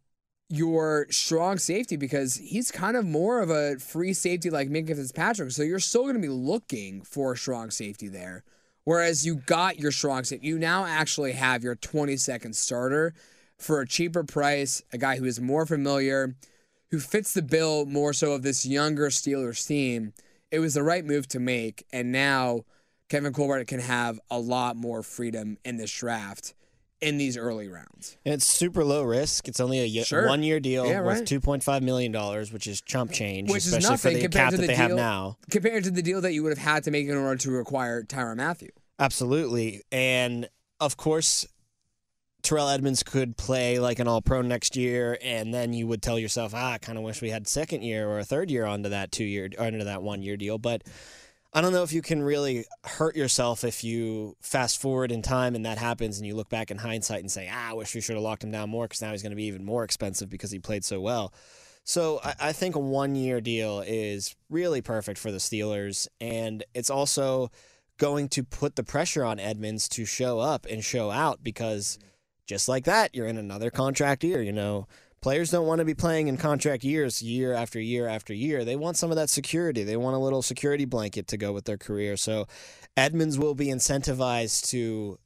your 0.50 1.07
strong 1.10 1.57
safety 1.57 1.95
because 1.95 2.36
he's 2.36 2.69
kind 2.69 2.95
of 2.95 3.06
more 3.06 3.42
of 3.42 3.50
a 3.50 3.80
free 3.80 4.13
safety 4.13 4.50
like 4.50 4.69
Minkah 4.69 4.95
Fitzpatrick. 4.95 5.51
So 5.51 5.63
you're 5.63 5.80
still 5.80 6.04
going 6.04 6.15
to 6.15 6.21
be 6.21 6.27
looking 6.27 7.01
for 7.01 7.33
a 7.33 7.38
strong 7.38 7.71
safety 7.71 8.07
there. 8.07 8.44
Whereas 8.85 9.25
you 9.25 9.35
got 9.35 9.80
your 9.80 9.91
strong 9.91 10.24
safety, 10.24 10.47
you 10.47 10.59
now 10.59 10.85
actually 10.85 11.33
have 11.33 11.63
your 11.63 11.75
20 11.75 12.18
second 12.18 12.56
starter 12.56 13.13
for 13.57 13.80
a 13.80 13.88
cheaper 13.88 14.24
price, 14.24 14.81
a 14.91 14.97
guy 14.97 15.18
who 15.18 15.25
is 15.25 15.39
more 15.39 15.65
familiar, 15.65 16.35
who 16.91 17.00
fits 17.00 17.33
the 17.33 17.41
bill 17.41 17.85
more 17.85 18.13
so 18.13 18.33
of 18.33 18.44
this 18.44 18.65
younger 18.65 19.09
Steelers 19.09 19.65
team. 19.65 20.13
It 20.51 20.59
was 20.59 20.74
the 20.74 20.83
right 20.83 21.06
move 21.06 21.27
to 21.30 21.39
make. 21.39 21.85
And 21.94 22.12
now 22.12 22.65
Kevin 23.09 23.33
Colbert 23.33 23.65
can 23.65 23.80
have 23.80 24.19
a 24.30 24.39
lot 24.39 24.75
more 24.75 25.01
freedom 25.01 25.57
in 25.63 25.77
this 25.77 25.91
draft 25.91 26.53
in 27.03 27.17
these 27.17 27.38
early 27.38 27.67
rounds. 27.67 28.17
And 28.25 28.33
it's 28.33 28.45
super 28.47 28.83
low 28.83 29.03
risk. 29.03 29.47
It's 29.47 29.59
only 29.59 29.79
a 30.00 30.03
Sure. 30.03 30.27
one 30.27 30.41
year 30.44 30.59
deal 30.59 30.88
Yeah, 30.88 31.01
worth 31.01 31.19
right. 31.19 31.27
two 31.27 31.39
point 31.39 31.63
five 31.63 31.83
million 31.83 32.11
dollars, 32.11 32.51
which 32.51 32.65
is 32.67 32.81
chump 32.81 33.11
change, 33.11 33.50
Which 33.50 33.65
is 33.65 33.73
especially 33.73 33.89
nothing 33.91 34.15
for 34.17 34.27
the 34.29 34.38
cap 34.38 34.51
that 34.51 34.61
the 34.61 34.67
they 34.67 34.75
have 34.75 34.91
now. 34.91 35.38
compared 35.51 35.83
to 35.83 35.91
the 35.91 36.01
deal 36.01 36.21
that 36.21 36.33
you 36.33 36.44
would 36.44 36.50
have 36.57 36.65
had 36.65 36.83
to 36.85 36.91
make 36.91 37.07
in 37.07 37.15
order 37.15 37.35
to 37.38 37.57
acquire 37.57 38.03
Tyrann 38.03 38.38
Mathieu. 38.38 38.69
Absolutely. 39.00 39.81
And 39.91 40.50
of 40.79 40.97
course, 40.97 41.45
Terrell 42.41 42.67
Edmunds 42.69 43.03
could 43.03 43.38
play 43.38 43.79
like 43.79 44.00
an 44.00 44.07
all 44.07 44.21
pro 44.21 44.41
next 44.41 44.75
year, 44.75 45.17
and 45.21 45.53
then 45.53 45.71
you 45.73 45.88
would 45.88 46.01
tell 46.01 46.19
yourself, 46.19 46.53
ah, 46.53 46.73
I 46.73 46.77
kind 46.77 46.97
of 46.97 47.03
wish 47.03 47.21
we 47.21 47.29
had 47.29 47.47
second 47.47 47.83
year 47.83 48.07
or 48.09 48.19
a 48.19 48.25
third 48.25 48.51
year 48.51 48.65
onto 48.65 48.89
that 48.89 49.11
two 49.13 49.23
year, 49.23 49.50
onto 49.57 49.83
that 49.83 50.03
one 50.03 50.21
year 50.21 50.35
deal. 50.35 50.57
But 50.57 50.83
I 51.55 51.61
don't 51.61 51.71
know 51.71 51.83
if 51.83 51.94
you 51.94 52.01
can 52.01 52.23
really 52.23 52.65
hurt 52.83 53.15
yourself 53.15 53.63
if 53.63 53.83
you 53.83 54.35
fast 54.41 54.81
forward 54.81 55.11
in 55.11 55.21
time 55.21 55.53
and 55.53 55.65
that 55.65 55.77
happens 55.77 56.17
and 56.17 56.25
you 56.25 56.35
look 56.35 56.50
back 56.50 56.71
in 56.71 56.79
hindsight 56.79 57.19
and 57.19 57.31
say, 57.31 57.47
ah, 57.51 57.69
I 57.69 57.73
wish 57.73 57.94
we 57.94 58.01
should 58.01 58.15
have 58.15 58.23
locked 58.23 58.44
him 58.44 58.50
down 58.50 58.71
more 58.71 58.85
because 58.85 59.03
now 59.03 59.11
he's 59.11 59.21
going 59.21 59.31
to 59.31 59.35
be 59.35 59.45
even 59.45 59.63
more 59.63 59.83
expensive 59.83 60.29
because 60.29 60.50
he 60.50 60.57
played 60.57 60.83
so 60.83 61.00
well. 61.00 61.31
So 61.83 62.19
I, 62.23 62.33
I 62.39 62.51
think 62.53 62.75
a 62.75 62.79
one 62.79 63.15
year 63.15 63.39
deal 63.39 63.83
is 63.85 64.35
really 64.50 64.81
perfect 64.81 65.19
for 65.19 65.31
the 65.31 65.38
Steelers. 65.38 66.07
And 66.19 66.63
it's 66.73 66.89
also 66.89 67.51
going 68.00 68.29
to 68.29 68.44
put 68.44 68.75
the 68.75 68.83
pressure 68.83 69.23
on 69.23 69.39
Edmunds 69.39 69.88
to 69.89 70.05
show 70.05 70.39
up 70.39 70.65
and 70.67 70.83
show 70.83 71.11
out 71.11 71.44
because 71.44 72.00
just 72.47 72.67
like 72.67 72.85
that, 72.85 73.13
you're 73.13 73.27
in 73.27 73.38
another 73.38 73.69
contract 73.69 74.23
year. 74.23 74.41
You 74.41 74.53
know, 74.53 74.88
players 75.24 75.50
don't 75.50 75.65
want 75.65 75.80
to 75.80 75.86
be 75.86 75.94
playing 75.94 76.27
in 76.27 76.36
contract 76.36 76.84
years 76.84 77.22
year 77.22 77.53
after 77.53 77.80
year 77.80 78.08
after 78.08 78.34
year. 78.34 78.65
They 78.65 78.75
want 78.75 78.98
some 78.98 79.10
of 79.10 79.15
that 79.15 79.30
security. 79.30 79.86
They 79.86 79.96
want 79.96 80.18
a 80.18 80.20
little 80.20 80.42
security 80.42 80.84
blanket 80.84 81.27
to 81.30 81.38
go 81.38 81.53
with 81.53 81.63
their 81.63 81.77
career. 81.77 82.18
So 82.18 82.46
Edmunds 82.98 83.39
will 83.39 83.56
be 83.56 83.68
incentivized 83.68 84.70
to 84.72 85.18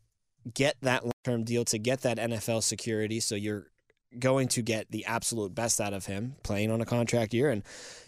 get 0.53 0.75
that 0.83 1.03
long 1.03 1.13
term 1.23 1.43
deal, 1.43 1.65
to 1.65 1.79
get 1.79 2.01
that 2.01 2.19
NFL 2.19 2.61
security. 2.61 3.19
So 3.19 3.33
you're 3.33 3.71
going 4.19 4.47
to 4.49 4.61
get 4.61 4.91
the 4.91 5.03
absolute 5.05 5.55
best 5.55 5.81
out 5.81 5.93
of 5.93 6.05
him 6.05 6.35
playing 6.43 6.69
on 6.69 6.79
a 6.79 6.85
contract 6.85 7.33
year. 7.33 7.49
And 7.49 7.63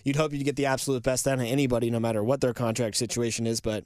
you'd 0.05 0.15
hope 0.15 0.31
you'd 0.31 0.45
get 0.45 0.57
the 0.57 0.67
absolute 0.67 1.01
best 1.01 1.27
out 1.27 1.39
of 1.39 1.45
anybody, 1.45 1.89
no 1.89 1.99
matter 1.99 2.23
what 2.23 2.39
their 2.39 2.53
contract 2.53 2.97
situation 2.97 3.47
is. 3.47 3.61
But 3.61 3.85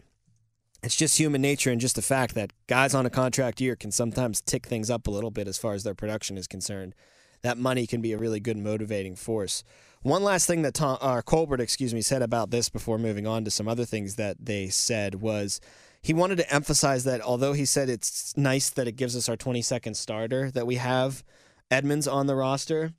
it's 0.83 0.97
just 0.97 1.17
human 1.17 1.41
nature 1.41 1.71
and 1.71 1.79
just 1.79 1.95
the 1.95 2.01
fact 2.01 2.35
that 2.35 2.51
guys 2.67 2.93
on 2.93 3.05
a 3.05 3.09
contract 3.09 3.61
year 3.61 3.77
can 3.77 3.91
sometimes 3.91 4.41
tick 4.41 4.67
things 4.67 4.89
up 4.89 5.07
a 5.07 5.11
little 5.11 5.31
bit 5.31 5.47
as 5.47 5.57
far 5.57 5.73
as 5.73 5.83
their 5.83 5.95
production 5.95 6.37
is 6.37 6.47
concerned. 6.47 6.93
That 7.43 7.57
money 7.57 7.85
can 7.85 8.01
be 8.01 8.13
a 8.13 8.17
really 8.17 8.39
good 8.39 8.57
motivating 8.57 9.15
force. 9.15 9.63
One 10.01 10.23
last 10.23 10.47
thing 10.47 10.63
that 10.63 10.73
Tom, 10.73 10.97
uh, 11.01 11.21
Colbert, 11.21 11.61
excuse 11.61 11.93
me, 11.93 12.01
said 12.01 12.21
about 12.21 12.51
this 12.51 12.67
before 12.67 12.97
moving 12.97 13.25
on 13.25 13.45
to 13.45 13.51
some 13.51 13.67
other 13.67 13.85
things 13.85 14.15
that 14.15 14.37
they 14.39 14.67
said 14.67 15.15
was 15.15 15.61
he 16.01 16.13
wanted 16.13 16.37
to 16.37 16.53
emphasize 16.53 17.05
that 17.05 17.21
although 17.21 17.53
he 17.53 17.63
said 17.63 17.89
it's 17.89 18.35
nice 18.35 18.69
that 18.69 18.87
it 18.87 18.97
gives 18.97 19.15
us 19.15 19.29
our 19.29 19.37
20 19.37 19.61
second 19.61 19.95
starter 19.95 20.51
that 20.51 20.67
we 20.67 20.75
have 20.75 21.23
Edmunds 21.71 22.07
on 22.07 22.27
the 22.27 22.35
roster, 22.35 22.91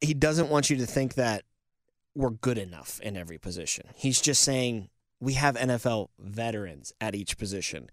he 0.00 0.14
doesn't 0.14 0.48
want 0.48 0.68
you 0.68 0.76
to 0.76 0.86
think 0.86 1.14
that 1.14 1.44
we're 2.16 2.30
good 2.30 2.58
enough 2.58 3.00
in 3.00 3.16
every 3.16 3.38
position. 3.38 3.86
He's 3.94 4.20
just 4.20 4.42
saying 4.42 4.88
we 5.20 5.34
have 5.34 5.56
NFL 5.56 6.08
veterans 6.18 6.92
at 7.00 7.14
each 7.14 7.38
position. 7.38 7.88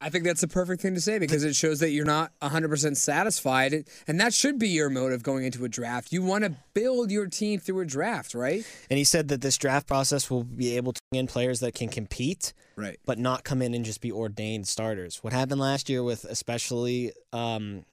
I 0.00 0.10
think 0.10 0.24
that's 0.24 0.40
the 0.40 0.48
perfect 0.48 0.80
thing 0.80 0.94
to 0.94 1.00
say 1.00 1.18
because 1.18 1.42
it 1.42 1.56
shows 1.56 1.80
that 1.80 1.90
you're 1.90 2.04
not 2.04 2.30
100% 2.40 2.96
satisfied. 2.96 3.84
And 4.06 4.20
that 4.20 4.32
should 4.32 4.56
be 4.58 4.68
your 4.68 4.88
motive 4.90 5.24
going 5.24 5.44
into 5.44 5.64
a 5.64 5.68
draft. 5.68 6.12
You 6.12 6.22
want 6.22 6.44
to 6.44 6.54
build 6.72 7.10
your 7.10 7.26
team 7.26 7.58
through 7.58 7.80
a 7.80 7.84
draft, 7.84 8.32
right? 8.32 8.64
And 8.90 8.98
he 8.98 9.02
said 9.02 9.26
that 9.28 9.40
this 9.40 9.56
draft 9.58 9.88
process 9.88 10.30
will 10.30 10.44
be 10.44 10.76
able 10.76 10.92
to 10.92 11.00
bring 11.10 11.18
in 11.20 11.26
players 11.26 11.58
that 11.60 11.74
can 11.74 11.88
compete, 11.88 12.52
Right. 12.76 12.98
but 13.06 13.18
not 13.18 13.42
come 13.42 13.60
in 13.60 13.74
and 13.74 13.84
just 13.84 14.00
be 14.00 14.12
ordained 14.12 14.68
starters. 14.68 15.16
What 15.24 15.32
happened 15.32 15.60
last 15.60 15.88
year 15.88 16.04
with 16.04 16.24
especially, 16.26 17.12
um, 17.32 17.84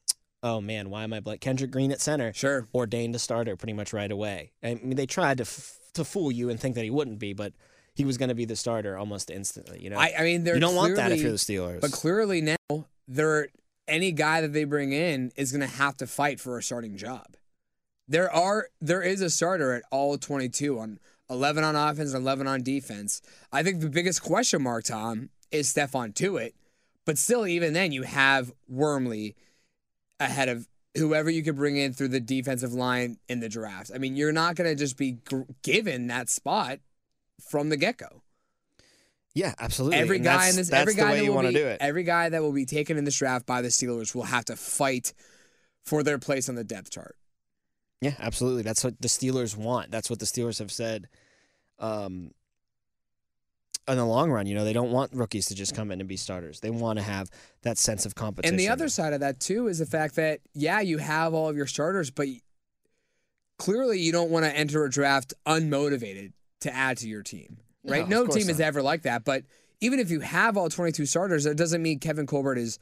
oh 0.43 0.61
man, 0.61 0.91
why 0.91 1.03
am 1.03 1.11
I 1.13 1.21
blank? 1.21 1.41
Kendrick 1.41 1.71
Green 1.71 1.91
at 1.91 2.01
center, 2.01 2.31
Sure. 2.33 2.67
ordained 2.75 3.15
a 3.15 3.19
starter 3.19 3.55
pretty 3.55 3.73
much 3.73 3.93
right 3.93 4.11
away. 4.11 4.51
I 4.63 4.75
mean, 4.75 4.95
they 4.95 5.07
tried 5.07 5.37
to 5.39 5.43
f- 5.43 5.79
to 5.95 6.03
fool 6.03 6.31
you 6.31 6.49
and 6.51 6.59
think 6.59 6.75
that 6.75 6.83
he 6.83 6.91
wouldn't 6.91 7.17
be, 7.17 7.33
but 7.33 7.53
he 7.95 8.05
was 8.05 8.17
going 8.17 8.29
to 8.29 8.35
be 8.35 8.45
the 8.45 8.55
starter 8.55 8.97
almost 8.97 9.31
instantly. 9.31 9.81
You 9.81 9.89
know, 9.89 9.97
I, 9.97 10.13
I 10.19 10.23
mean, 10.23 10.45
you 10.45 10.59
don't 10.59 10.75
want 10.75 10.95
that 10.97 11.11
if 11.11 11.21
you're 11.21 11.31
the 11.31 11.37
Steelers. 11.37 11.81
But 11.81 11.91
clearly 11.91 12.41
now, 12.41 12.85
they're 13.07 13.47
any 13.87 14.11
guy 14.11 14.41
that 14.41 14.53
they 14.53 14.63
bring 14.63 14.91
in 14.91 15.31
is 15.35 15.51
going 15.51 15.61
to 15.61 15.75
have 15.77 15.95
to 15.97 16.07
fight 16.07 16.39
for 16.39 16.57
a 16.57 16.63
starting 16.63 16.97
job. 16.97 17.35
There 18.07 18.31
are 18.31 18.67
there 18.81 19.01
is 19.01 19.21
a 19.21 19.29
starter 19.29 19.73
at 19.73 19.83
all 19.91 20.17
22 20.17 20.77
on 20.77 20.99
11 21.29 21.63
on 21.63 21.75
offense 21.75 22.13
and 22.13 22.21
11 22.21 22.47
on 22.47 22.61
defense. 22.61 23.21
I 23.51 23.63
think 23.63 23.81
the 23.81 23.89
biggest 23.89 24.21
question 24.21 24.61
mark, 24.61 24.83
Tom, 24.83 25.29
is 25.51 25.73
Stephon 25.73 26.13
Tuitt. 26.13 26.53
But 27.05 27.17
still, 27.17 27.47
even 27.47 27.73
then, 27.73 27.91
you 27.91 28.03
have 28.03 28.51
Wormley 28.67 29.35
ahead 30.19 30.49
of 30.49 30.67
whoever 30.97 31.29
you 31.29 31.43
could 31.43 31.55
bring 31.55 31.77
in 31.77 31.93
through 31.93 32.07
the 32.09 32.19
defensive 32.19 32.73
line 32.73 33.17
in 33.27 33.39
the 33.39 33.49
draft. 33.49 33.91
I 33.93 33.97
mean, 33.97 34.15
you're 34.15 34.31
not 34.31 34.55
going 34.55 34.69
to 34.69 34.75
just 34.75 34.97
be 34.97 35.17
given 35.61 36.07
that 36.07 36.29
spot 36.29 36.79
from 37.39 37.69
the 37.69 37.77
get 37.77 37.97
go. 37.97 38.21
Yeah, 39.33 39.53
absolutely. 39.59 39.97
Every 39.97 40.17
And 40.17 40.25
guy 40.25 40.49
in 40.49 40.55
this, 40.55 40.71
every 40.71 40.93
guy 40.93 41.15
that 41.15 41.23
you 41.23 41.29
will 41.31 41.35
want 41.35 41.47
be, 41.49 41.53
to 41.53 41.59
do 41.59 41.67
it. 41.67 41.77
every 41.81 42.03
guy 42.03 42.29
that 42.29 42.41
will 42.41 42.53
be 42.53 42.65
taken 42.65 42.97
in 42.97 43.03
this 43.03 43.17
draft 43.17 43.45
by 43.45 43.61
the 43.61 43.67
Steelers 43.67 44.15
will 44.15 44.23
have 44.23 44.45
to 44.45 44.55
fight 44.55 45.13
for 45.83 46.03
their 46.03 46.17
place 46.17 46.47
on 46.47 46.55
the 46.55 46.63
depth 46.63 46.89
chart. 46.91 47.17
Yeah, 48.01 48.13
absolutely. 48.19 48.61
That's 48.63 48.83
what 48.83 49.01
the 49.01 49.09
Steelers 49.09 49.57
want. 49.57 49.91
That's 49.91 50.09
what 50.09 50.19
the 50.19 50.25
Steelers 50.25 50.59
have 50.59 50.71
said. 50.71 51.07
Um, 51.79 52.31
in 53.87 53.97
the 53.97 54.05
long 54.05 54.31
run, 54.31 54.47
you 54.47 54.55
know, 54.55 54.63
they 54.63 54.73
don't 54.73 54.91
want 54.91 55.13
rookies 55.13 55.47
to 55.47 55.55
just 55.55 55.75
come 55.75 55.91
in 55.91 55.99
and 55.99 56.07
be 56.09 56.17
starters. 56.17 56.59
They 56.61 56.71
want 56.71 56.97
to 56.97 57.03
have 57.03 57.29
that 57.63 57.77
sense 57.77 58.05
of 58.05 58.15
competition. 58.15 58.53
And 58.53 58.59
the 58.59 58.69
other 58.69 58.89
side 58.89 59.13
of 59.13 59.19
that 59.19 59.39
too 59.39 59.67
is 59.67 59.79
the 59.79 59.85
fact 59.85 60.15
that 60.15 60.39
yeah, 60.53 60.79
you 60.79 60.97
have 60.97 61.33
all 61.33 61.49
of 61.49 61.57
your 61.57 61.67
starters, 61.67 62.09
but 62.09 62.27
clearly 63.59 63.99
you 63.99 64.11
don't 64.11 64.31
want 64.31 64.45
to 64.45 64.55
enter 64.55 64.83
a 64.85 64.89
draft 64.89 65.33
unmotivated 65.45 66.31
to 66.65 66.75
add 66.75 66.97
to 66.97 67.07
your 67.07 67.23
team, 67.23 67.57
right? 67.83 68.03
of 68.03 68.09
No, 68.09 68.27
team 68.27 68.49
is 68.49 68.59
not. 68.59 68.65
ever 68.65 68.81
like 68.81 69.01
that. 69.03 69.23
But 69.23 69.43
even 69.81 69.99
if 69.99 70.11
you 70.11 70.19
have 70.19 70.57
all 70.57 70.69
22 70.69 71.05
starters, 71.05 71.45
that 71.45 71.55
doesn't 71.55 71.81
mean 71.81 71.99
Kevin 71.99 72.27
Colbert 72.27 72.57
is 72.57 72.77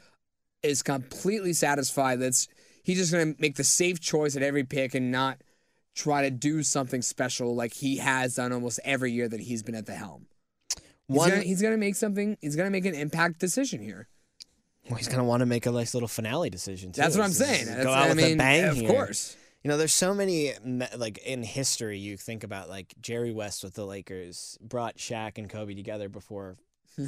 is 0.64 0.82
completely 0.82 1.54
satisfied. 1.54 2.20
That's 2.20 2.48
he's 2.84 2.98
just 2.98 3.12
going 3.12 3.36
to 3.36 3.42
make 3.42 3.56
the 3.56 3.64
safe 3.64 4.00
choice 4.00 4.36
at 4.36 4.42
every 4.44 4.64
pick 4.64 4.96
and 4.96 5.12
not 5.12 5.38
try 5.96 6.24
to 6.24 6.32
do 6.32 6.64
something 6.64 7.02
special 7.02 7.56
like 7.56 7.74
he 7.74 7.98
has 7.98 8.36
done 8.36 8.52
almost 8.52 8.80
every 8.84 9.12
year 9.12 9.28
that 9.30 9.40
he's 9.42 9.62
been 9.64 9.76
at 9.76 9.86
the 9.86 9.94
helm. 9.94 10.26
He's 11.08 11.18
One- 11.18 11.30
gonna, 11.30 11.42
he's 11.44 11.62
gonna 11.62 11.78
make 11.78 11.96
something. 11.96 12.38
He's 12.42 12.56
gonna 12.56 12.70
make 12.72 12.86
an 12.86 12.96
impact 12.96 13.40
decision 13.40 13.82
here. 13.82 14.08
Well, 14.90 14.98
he's 14.98 15.08
going 15.08 15.20
to 15.20 15.24
want 15.24 15.40
to 15.40 15.46
make 15.46 15.66
a 15.66 15.72
nice 15.72 15.94
little 15.94 16.10
finale 16.10 16.50
decision. 16.50 16.92
Too. 16.92 17.00
That's 17.02 17.16
what 17.16 17.24
I'm 17.24 17.32
saying. 17.32 17.68
Go 17.84 17.90
out 17.90 18.04
I 18.06 18.08
with 18.10 18.18
mean, 18.18 18.34
a 18.34 18.36
bang 18.36 18.66
of 18.66 18.76
here. 18.76 18.90
course. 18.90 19.38
You 19.64 19.70
know, 19.70 19.78
there's 19.78 19.94
so 19.94 20.14
many 20.14 20.54
like 20.98 21.20
in 21.20 21.42
history. 21.42 21.98
You 21.98 22.18
think 22.18 22.44
about 22.44 22.70
like 22.70 22.94
Jerry 23.02 23.32
West 23.32 23.64
with 23.64 23.76
the 23.76 23.86
Lakers 23.86 24.58
brought 24.62 24.98
Shaq 24.98 25.38
and 25.38 25.50
Kobe 25.50 25.74
together 25.74 26.10
before 26.10 26.58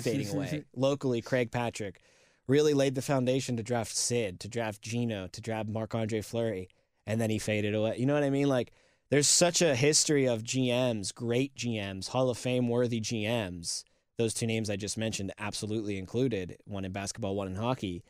fading 0.02 0.30
away. 0.30 0.64
Locally, 0.76 1.22
Craig 1.22 1.52
Patrick 1.52 2.00
really 2.48 2.74
laid 2.74 2.96
the 2.96 3.02
foundation 3.02 3.58
to 3.58 3.64
draft 3.64 3.96
Sid, 3.96 4.40
to 4.40 4.48
draft 4.48 4.82
Geno, 4.82 5.28
to 5.28 5.42
draft 5.42 5.68
Marc 5.68 5.94
Andre 5.96 6.22
Fleury, 6.22 6.70
and 7.06 7.20
then 7.20 7.30
he 7.30 7.40
faded 7.40 7.76
away. 7.76 7.98
You 7.98 8.06
know 8.06 8.14
what 8.14 8.24
I 8.24 8.30
mean? 8.30 8.48
Like, 8.48 8.72
there's 9.10 9.28
such 9.28 9.62
a 9.62 9.76
history 9.76 10.26
of 10.26 10.44
GMs, 10.44 11.14
great 11.14 11.56
GMs, 11.56 12.10
Hall 12.10 12.30
of 12.30 12.38
Fame 12.38 12.70
worthy 12.70 13.02
GMs. 13.02 13.84
Those 14.18 14.34
two 14.34 14.48
names 14.48 14.70
I 14.70 14.78
just 14.78 14.98
mentioned, 14.98 15.34
absolutely 15.38 15.98
included, 15.98 16.58
one 16.66 16.86
in 16.86 16.92
basketball, 16.92 17.36
one 17.36 17.48
in 17.48 17.56
hockey 17.56 18.04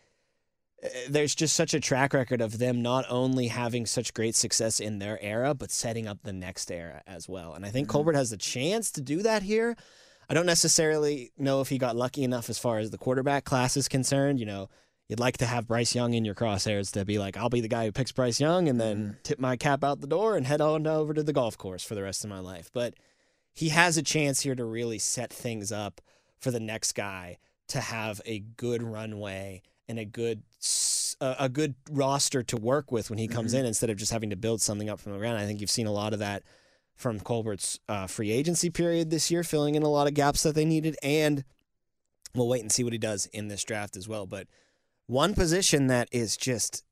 there's 1.10 1.36
just 1.36 1.56
such 1.56 1.74
a 1.74 1.80
track 1.80 2.14
record 2.14 2.42
of 2.42 2.58
them 2.58 2.82
not 2.82 3.06
only 3.10 3.48
having 3.48 3.86
such 3.86 4.14
great 4.14 4.36
success 4.36 4.80
in 4.80 5.00
their 5.00 5.22
era, 5.22 5.54
but 5.54 5.72
setting 5.72 6.08
up 6.08 6.20
the 6.24 6.34
next 6.34 6.72
era 6.72 7.02
as 7.08 7.30
well. 7.30 7.54
And 7.54 7.66
I 7.66 7.70
think 7.70 7.88
mm-hmm. 7.88 7.98
Colbert 7.98 8.16
has 8.16 8.30
the 8.30 8.38
chance 8.38 8.92
to 8.92 9.02
do 9.02 9.22
that 9.24 9.44
here. 9.44 9.76
I 10.30 10.34
don't 10.34 10.46
necessarily 10.46 11.32
know 11.38 11.62
if 11.62 11.70
he 11.70 11.78
got 11.78 11.96
lucky 11.96 12.24
enough 12.24 12.50
as 12.50 12.58
far 12.58 12.80
as 12.80 12.90
the 12.90 12.98
quarterback 12.98 13.46
class 13.46 13.78
is 13.78 13.88
concerned. 13.88 14.40
You 14.40 14.48
know, 14.48 14.70
you'd 15.08 15.20
like 15.20 15.38
to 15.38 15.46
have 15.46 15.68
Bryce 15.68 15.94
Young 15.94 16.14
in 16.14 16.26
your 16.26 16.36
crosshairs 16.36 16.92
to 16.94 17.06
be 17.06 17.20
like, 17.20 17.38
I'll 17.38 17.50
be 17.50 17.62
the 17.62 17.68
guy 17.68 17.86
who 17.86 17.92
picks 17.92 18.12
Bryce 18.12 18.40
Young 18.40 18.68
and 18.68 18.80
then 18.80 18.98
mm-hmm. 18.98 19.18
tip 19.24 19.40
my 19.40 19.56
cap 19.56 19.84
out 19.84 20.02
the 20.02 20.08
door 20.08 20.36
and 20.36 20.46
head 20.46 20.62
on 20.62 20.88
over 20.88 21.14
to 21.14 21.24
the 21.24 21.34
golf 21.34 21.58
course 21.58 21.84
for 21.84 21.96
the 21.96 22.04
rest 22.04 22.24
of 22.24 22.30
my 22.30 22.40
life. 22.40 22.70
But 22.74 22.96
he 23.54 23.70
has 23.70 23.98
a 23.98 24.04
chance 24.04 24.42
here 24.42 24.56
to 24.56 24.66
really 24.66 25.00
set 25.00 25.32
things 25.32 25.72
up 25.72 26.02
for 26.40 26.52
the 26.52 26.60
next 26.60 26.94
guy 26.94 27.38
to 27.68 27.80
have 27.80 28.22
a 28.26 28.40
good 28.40 28.84
runway 28.84 29.62
and 29.88 30.00
a 30.00 30.06
good 30.06 30.44
a 31.22 31.48
good 31.48 31.76
roster 31.90 32.44
to 32.44 32.58
work 32.58 32.92
with 32.92 33.10
when 33.10 33.20
he 33.20 33.28
comes 33.28 33.54
in 33.54 33.66
instead 33.66 33.90
of 33.90 33.98
just 33.98 34.12
having 34.12 34.32
to 34.32 34.36
build 34.36 34.62
something 34.62 34.90
up 34.90 35.00
from 35.00 35.14
the 35.14 35.18
ground. 35.18 35.38
I 35.38 35.46
think 35.46 35.62
you've 35.62 35.70
seen 35.70 35.88
a 35.88 35.92
lot 35.92 36.14
of 36.14 36.20
that 36.20 36.44
from 36.96 37.20
Colbert's 37.20 37.80
uh, 37.88 38.08
free 38.08 38.32
agency 38.32 38.70
period 38.70 39.10
this 39.10 39.30
year, 39.30 39.44
filling 39.44 39.76
in 39.76 39.84
a 39.84 39.90
lot 39.90 40.08
of 40.08 40.14
gaps 40.14 40.44
that 40.44 40.56
they 40.56 40.66
needed, 40.66 40.98
and 41.04 41.44
we'll 42.34 42.48
wait 42.48 42.62
and 42.62 42.72
see 42.72 42.84
what 42.84 42.94
he 42.94 43.00
does 43.00 43.28
in 43.28 43.48
this 43.48 43.64
draft 43.64 43.96
as 43.96 44.08
well. 44.08 44.26
But 44.26 44.48
one 45.08 45.34
position 45.34 45.88
that 45.88 46.10
is 46.12 46.36
just 46.36 46.84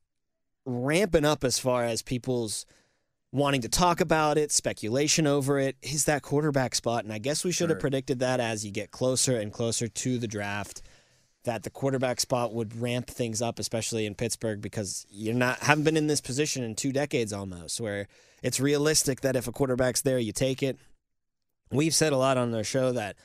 ramping 0.65 1.25
up 1.25 1.43
as 1.43 1.59
far 1.59 1.83
as 1.83 2.01
people's 2.01 2.65
wanting 3.31 3.62
to 3.62 3.69
talk 3.69 4.00
about 4.00 4.38
it, 4.38 4.51
speculation 4.51 5.25
over 5.25 5.57
it, 5.57 5.75
is 5.81 6.05
that 6.05 6.21
quarterback 6.21 6.75
spot. 6.75 7.03
And 7.03 7.12
I 7.12 7.17
guess 7.17 7.43
we 7.43 7.51
should 7.51 7.69
have 7.69 7.79
predicted 7.79 8.19
that 8.19 8.39
as 8.39 8.63
you 8.63 8.71
get 8.71 8.91
closer 8.91 9.38
and 9.38 9.51
closer 9.51 9.88
to 9.88 10.17
the 10.19 10.27
draft, 10.27 10.83
that 11.43 11.63
the 11.63 11.69
quarterback 11.69 12.19
spot 12.19 12.53
would 12.53 12.79
ramp 12.79 13.07
things 13.07 13.41
up, 13.41 13.59
especially 13.59 14.05
in 14.05 14.15
Pittsburgh, 14.15 14.62
because 14.62 15.05
you're 15.09 15.33
not 15.35 15.59
haven't 15.59 15.83
been 15.83 15.97
in 15.97 16.07
this 16.07 16.21
position 16.21 16.63
in 16.63 16.75
two 16.75 16.91
decades 16.91 17.33
almost, 17.33 17.81
where 17.81 18.07
it's 18.41 18.59
realistic 18.59 19.21
that 19.21 19.35
if 19.35 19.47
a 19.47 19.51
quarterback's 19.51 20.01
there, 20.01 20.19
you 20.19 20.31
take 20.31 20.63
it. 20.63 20.77
We've 21.71 21.95
said 21.95 22.13
a 22.13 22.17
lot 22.17 22.38
on 22.38 22.51
the 22.51 22.63
show 22.63 22.91
that 22.91 23.15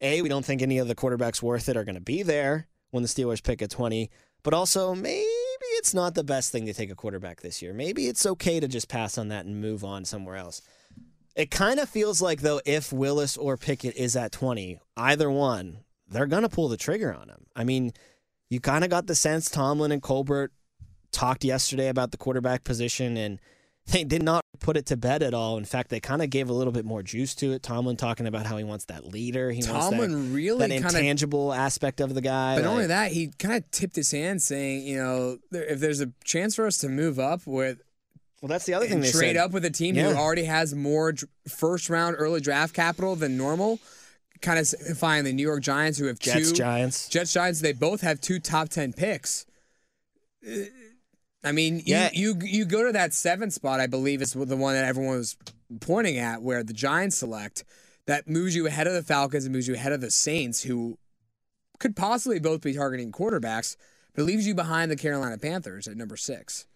a 0.00 0.22
we 0.22 0.28
don't 0.28 0.44
think 0.44 0.62
any 0.62 0.78
of 0.78 0.88
the 0.88 0.94
quarterbacks 0.94 1.42
worth 1.42 1.68
it 1.68 1.76
are 1.76 1.84
going 1.84 1.94
to 1.94 2.00
be 2.00 2.22
there 2.22 2.68
when 2.90 3.02
the 3.02 3.08
Steelers 3.08 3.42
pick 3.42 3.62
at 3.62 3.70
20, 3.70 4.10
but 4.42 4.54
also 4.54 4.94
maybe 4.94 5.24
it's 5.78 5.94
not 5.94 6.14
the 6.14 6.24
best 6.24 6.52
thing 6.52 6.66
to 6.66 6.74
take 6.74 6.90
a 6.90 6.94
quarterback 6.94 7.40
this 7.40 7.62
year. 7.62 7.72
Maybe 7.72 8.06
it's 8.06 8.26
okay 8.26 8.60
to 8.60 8.68
just 8.68 8.88
pass 8.88 9.18
on 9.18 9.28
that 9.28 9.46
and 9.46 9.60
move 9.60 9.84
on 9.84 10.04
somewhere 10.04 10.36
else. 10.36 10.62
It 11.34 11.50
kind 11.50 11.80
of 11.80 11.88
feels 11.88 12.22
like 12.22 12.40
though 12.40 12.60
if 12.64 12.92
Willis 12.92 13.36
or 13.36 13.56
Pickett 13.56 13.96
is 13.96 14.16
at 14.16 14.32
20, 14.32 14.78
either 14.96 15.30
one, 15.30 15.78
they're 16.08 16.26
going 16.26 16.42
to 16.42 16.48
pull 16.48 16.68
the 16.68 16.76
trigger 16.76 17.14
on 17.14 17.28
him. 17.28 17.46
I 17.54 17.64
mean, 17.64 17.92
you 18.48 18.60
kind 18.60 18.84
of 18.84 18.90
got 18.90 19.06
the 19.06 19.14
sense 19.14 19.50
Tomlin 19.50 19.92
and 19.92 20.02
Colbert 20.02 20.52
talked 21.12 21.44
yesterday 21.44 21.88
about 21.88 22.10
the 22.10 22.16
quarterback 22.16 22.64
position 22.64 23.16
and 23.16 23.40
they 23.86 24.04
did 24.04 24.22
not 24.22 24.42
put 24.58 24.76
it 24.76 24.86
to 24.86 24.96
bed 24.96 25.22
at 25.22 25.32
all. 25.32 25.58
In 25.58 25.64
fact, 25.64 25.90
they 25.90 26.00
kind 26.00 26.20
of 26.20 26.28
gave 26.28 26.48
a 26.48 26.52
little 26.52 26.72
bit 26.72 26.84
more 26.84 27.02
juice 27.02 27.34
to 27.36 27.52
it. 27.52 27.62
Tomlin 27.62 27.96
talking 27.96 28.26
about 28.26 28.44
how 28.46 28.56
he 28.56 28.64
wants 28.64 28.86
that 28.86 29.06
leader. 29.06 29.52
He 29.52 29.62
wants 29.68 29.90
that, 29.90 30.08
really 30.08 30.58
that 30.58 30.70
intangible 30.72 31.52
aspect 31.52 32.00
of 32.00 32.14
the 32.14 32.20
guy. 32.20 32.56
But 32.56 32.64
like- 32.64 32.70
only 32.70 32.86
that, 32.86 33.12
he 33.12 33.30
kind 33.38 33.54
of 33.54 33.70
tipped 33.70 33.94
his 33.94 34.10
hand, 34.10 34.42
saying, 34.42 34.86
you 34.86 34.98
know, 34.98 35.38
there, 35.52 35.64
if 35.64 35.78
there's 35.78 36.00
a 36.00 36.10
chance 36.24 36.56
for 36.56 36.66
us 36.66 36.78
to 36.78 36.88
move 36.88 37.20
up 37.20 37.46
with 37.46 37.78
well, 38.42 38.48
that's 38.48 38.66
the 38.66 38.74
other 38.74 38.86
thing 38.86 39.00
they 39.00 39.10
trade 39.10 39.36
said. 39.36 39.38
up 39.38 39.52
with 39.52 39.64
a 39.64 39.70
team 39.70 39.96
who 39.96 40.08
already 40.08 40.44
has 40.44 40.74
more 40.74 41.14
first 41.48 41.88
round 41.88 42.16
early 42.18 42.40
draft 42.40 42.74
capital 42.74 43.16
than 43.16 43.36
normal, 43.36 43.78
kind 44.40 44.58
of 44.58 44.68
find 44.98 45.26
the 45.26 45.32
New 45.32 45.42
York 45.42 45.62
Giants 45.62 45.98
who 45.98 46.06
have 46.06 46.18
Jets, 46.18 46.50
two 46.50 46.56
Giants. 46.56 47.08
Jets 47.08 47.32
Giants. 47.32 47.60
They 47.60 47.72
both 47.72 48.00
have 48.00 48.20
two 48.20 48.38
top 48.38 48.68
ten 48.68 48.92
picks. 48.92 49.46
Uh, 50.46 50.64
I 51.44 51.52
mean, 51.52 51.82
Yeah. 51.84 52.10
you, 52.12 52.34
you 52.40 52.46
you 52.58 52.64
go 52.64 52.84
to 52.84 52.92
that 52.92 53.12
seventh 53.14 53.52
spot. 53.52 53.80
I 53.80 53.86
believe 53.86 54.20
is 54.22 54.32
the 54.32 54.56
one 54.56 54.74
that 54.74 54.84
everyone 54.84 55.16
was 55.16 55.36
pointing 55.80 56.18
at, 56.18 56.42
where 56.42 56.62
the 56.62 56.72
Giants 56.72 57.16
select. 57.16 57.64
That 58.06 58.28
moves 58.28 58.54
you 58.54 58.66
ahead 58.68 58.86
of 58.86 58.94
the 58.94 59.02
Falcons 59.02 59.44
and 59.44 59.52
moves 59.52 59.66
you 59.66 59.74
ahead 59.74 59.92
of 59.92 60.00
the 60.00 60.12
Saints, 60.12 60.62
who 60.62 60.96
could 61.80 61.96
possibly 61.96 62.38
both 62.38 62.62
be 62.62 62.72
targeting 62.72 63.10
quarterbacks, 63.10 63.76
but 64.14 64.22
it 64.22 64.24
leaves 64.26 64.46
you 64.46 64.54
behind 64.54 64.90
the 64.92 64.96
Carolina 64.96 65.36
Panthers 65.38 65.88
at 65.88 65.96
number 65.96 66.16
six. 66.16 66.66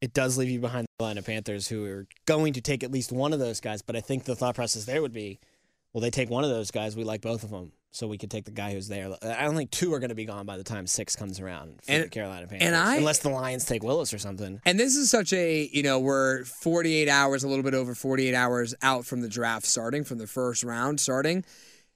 It 0.00 0.12
does 0.14 0.38
leave 0.38 0.48
you 0.50 0.60
behind 0.60 0.84
the 0.86 1.02
Carolina 1.02 1.22
Panthers, 1.22 1.66
who 1.68 1.84
are 1.86 2.06
going 2.26 2.52
to 2.52 2.60
take 2.60 2.84
at 2.84 2.92
least 2.92 3.10
one 3.10 3.32
of 3.32 3.38
those 3.40 3.60
guys. 3.60 3.82
But 3.82 3.96
I 3.96 4.00
think 4.00 4.24
the 4.24 4.36
thought 4.36 4.54
process 4.54 4.84
there 4.84 5.02
would 5.02 5.12
be, 5.12 5.40
well, 5.96 6.02
they 6.02 6.10
take 6.10 6.28
one 6.28 6.44
of 6.44 6.50
those 6.50 6.70
guys. 6.70 6.94
We 6.94 7.04
like 7.04 7.22
both 7.22 7.42
of 7.42 7.48
them, 7.48 7.72
so 7.90 8.06
we 8.06 8.18
could 8.18 8.30
take 8.30 8.44
the 8.44 8.50
guy 8.50 8.72
who's 8.74 8.86
there. 8.86 9.16
I 9.22 9.44
don't 9.46 9.56
think 9.56 9.70
two 9.70 9.94
are 9.94 9.98
going 9.98 10.10
to 10.10 10.14
be 10.14 10.26
gone 10.26 10.44
by 10.44 10.58
the 10.58 10.62
time 10.62 10.86
six 10.86 11.16
comes 11.16 11.40
around 11.40 11.80
for 11.82 11.90
And- 11.90 12.04
the 12.04 12.08
Carolina 12.10 12.46
Panthers, 12.46 12.70
I- 12.70 12.96
unless 12.96 13.20
the 13.20 13.30
Lions 13.30 13.64
take 13.64 13.82
Willis 13.82 14.12
or 14.12 14.18
something. 14.18 14.60
And 14.66 14.78
this 14.78 14.94
is 14.94 15.10
such 15.10 15.32
a, 15.32 15.70
you 15.72 15.82
know, 15.82 15.98
we're 15.98 16.44
48 16.44 17.08
hours, 17.08 17.44
a 17.44 17.48
little 17.48 17.62
bit 17.64 17.72
over 17.72 17.94
48 17.94 18.34
hours 18.34 18.74
out 18.82 19.06
from 19.06 19.22
the 19.22 19.28
draft 19.30 19.64
starting, 19.64 20.04
from 20.04 20.18
the 20.18 20.26
first 20.26 20.62
round 20.62 21.00
starting. 21.00 21.46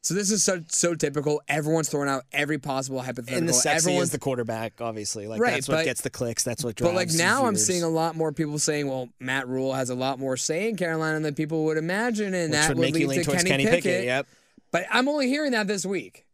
So 0.02 0.14
this 0.14 0.30
is 0.30 0.42
so 0.42 0.62
so 0.69 0.95
typical. 0.95 1.42
Everyone's 1.47 1.90
throwing 1.90 2.09
out 2.09 2.25
every 2.33 2.57
possible 2.59 3.00
hypothetical. 3.02 3.37
And 3.38 3.49
the 3.49 3.52
sexy 3.52 3.88
Everyone's 3.90 4.09
is 4.09 4.12
the 4.12 4.19
quarterback, 4.19 4.80
obviously. 4.80 5.26
Like 5.26 5.40
Right, 5.42 5.52
that's 5.54 5.69
what 5.69 5.76
but- 5.76 5.85
gets 5.85 6.00
the 6.00 6.09
clicks. 6.11 6.42
That's 6.42 6.64
what 6.64 6.76
drives. 6.76 6.90
But 6.90 6.97
like 6.97 7.12
now, 7.12 7.45
I'm 7.45 7.54
viewers. 7.54 7.66
seeing 7.66 7.83
a 7.83 7.88
lot 7.88 8.16
more 8.16 8.33
people 8.33 8.59
saying, 8.59 8.88
"Well, 8.88 9.11
Matt 9.21 9.47
Rhule 9.47 9.75
has 9.75 9.90
a 9.90 9.95
lot 9.95 10.19
more 10.19 10.38
say 10.38 10.71
in 10.71 10.76
Carolina 10.76 11.21
than 11.21 11.35
people 11.35 11.64
would 11.66 11.76
imagine," 11.76 12.33
and 12.33 12.50
which 12.50 12.61
that 12.61 12.69
would 12.71 12.78
would 12.78 12.95
lead 12.95 13.00
you 13.00 13.09
lean 13.09 13.25
to 13.25 13.30
Kenny, 13.30 13.50
Kenny 13.50 13.64
Pickett. 13.66 13.83
Pickett. 13.83 14.04
Yep. 14.04 14.26
But 14.73 14.87
I'm 14.90 15.07
only 15.09 15.28
hearing 15.28 15.52
that 15.52 15.66
this 15.66 15.85
week. 15.85 16.25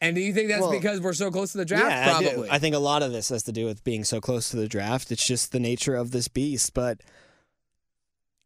And 0.00 0.14
do 0.16 0.20
you 0.20 0.34
think 0.34 0.48
that's 0.48 0.60
Well, 0.60 0.72
because 0.72 1.00
we're 1.00 1.12
so 1.14 1.30
close 1.30 1.52
to 1.52 1.58
the 1.58 1.64
draft? 1.64 1.84
Yeah, 1.86 2.16
I. 2.18 2.22
Probably. 2.24 2.50
I 2.50 2.58
think 2.58 2.74
a 2.74 2.78
lot 2.80 3.02
of 3.02 3.12
this 3.12 3.28
has 3.28 3.44
to 3.44 3.52
do 3.52 3.66
with 3.66 3.84
being 3.84 4.02
so 4.02 4.20
close 4.20 4.50
to 4.50 4.56
the 4.56 4.66
draft. 4.68 5.12
It's 5.12 5.26
just 5.26 5.52
the 5.52 5.60
nature 5.60 5.94
of 5.94 6.10
this 6.10 6.26
beast. 6.28 6.74
But 6.74 7.00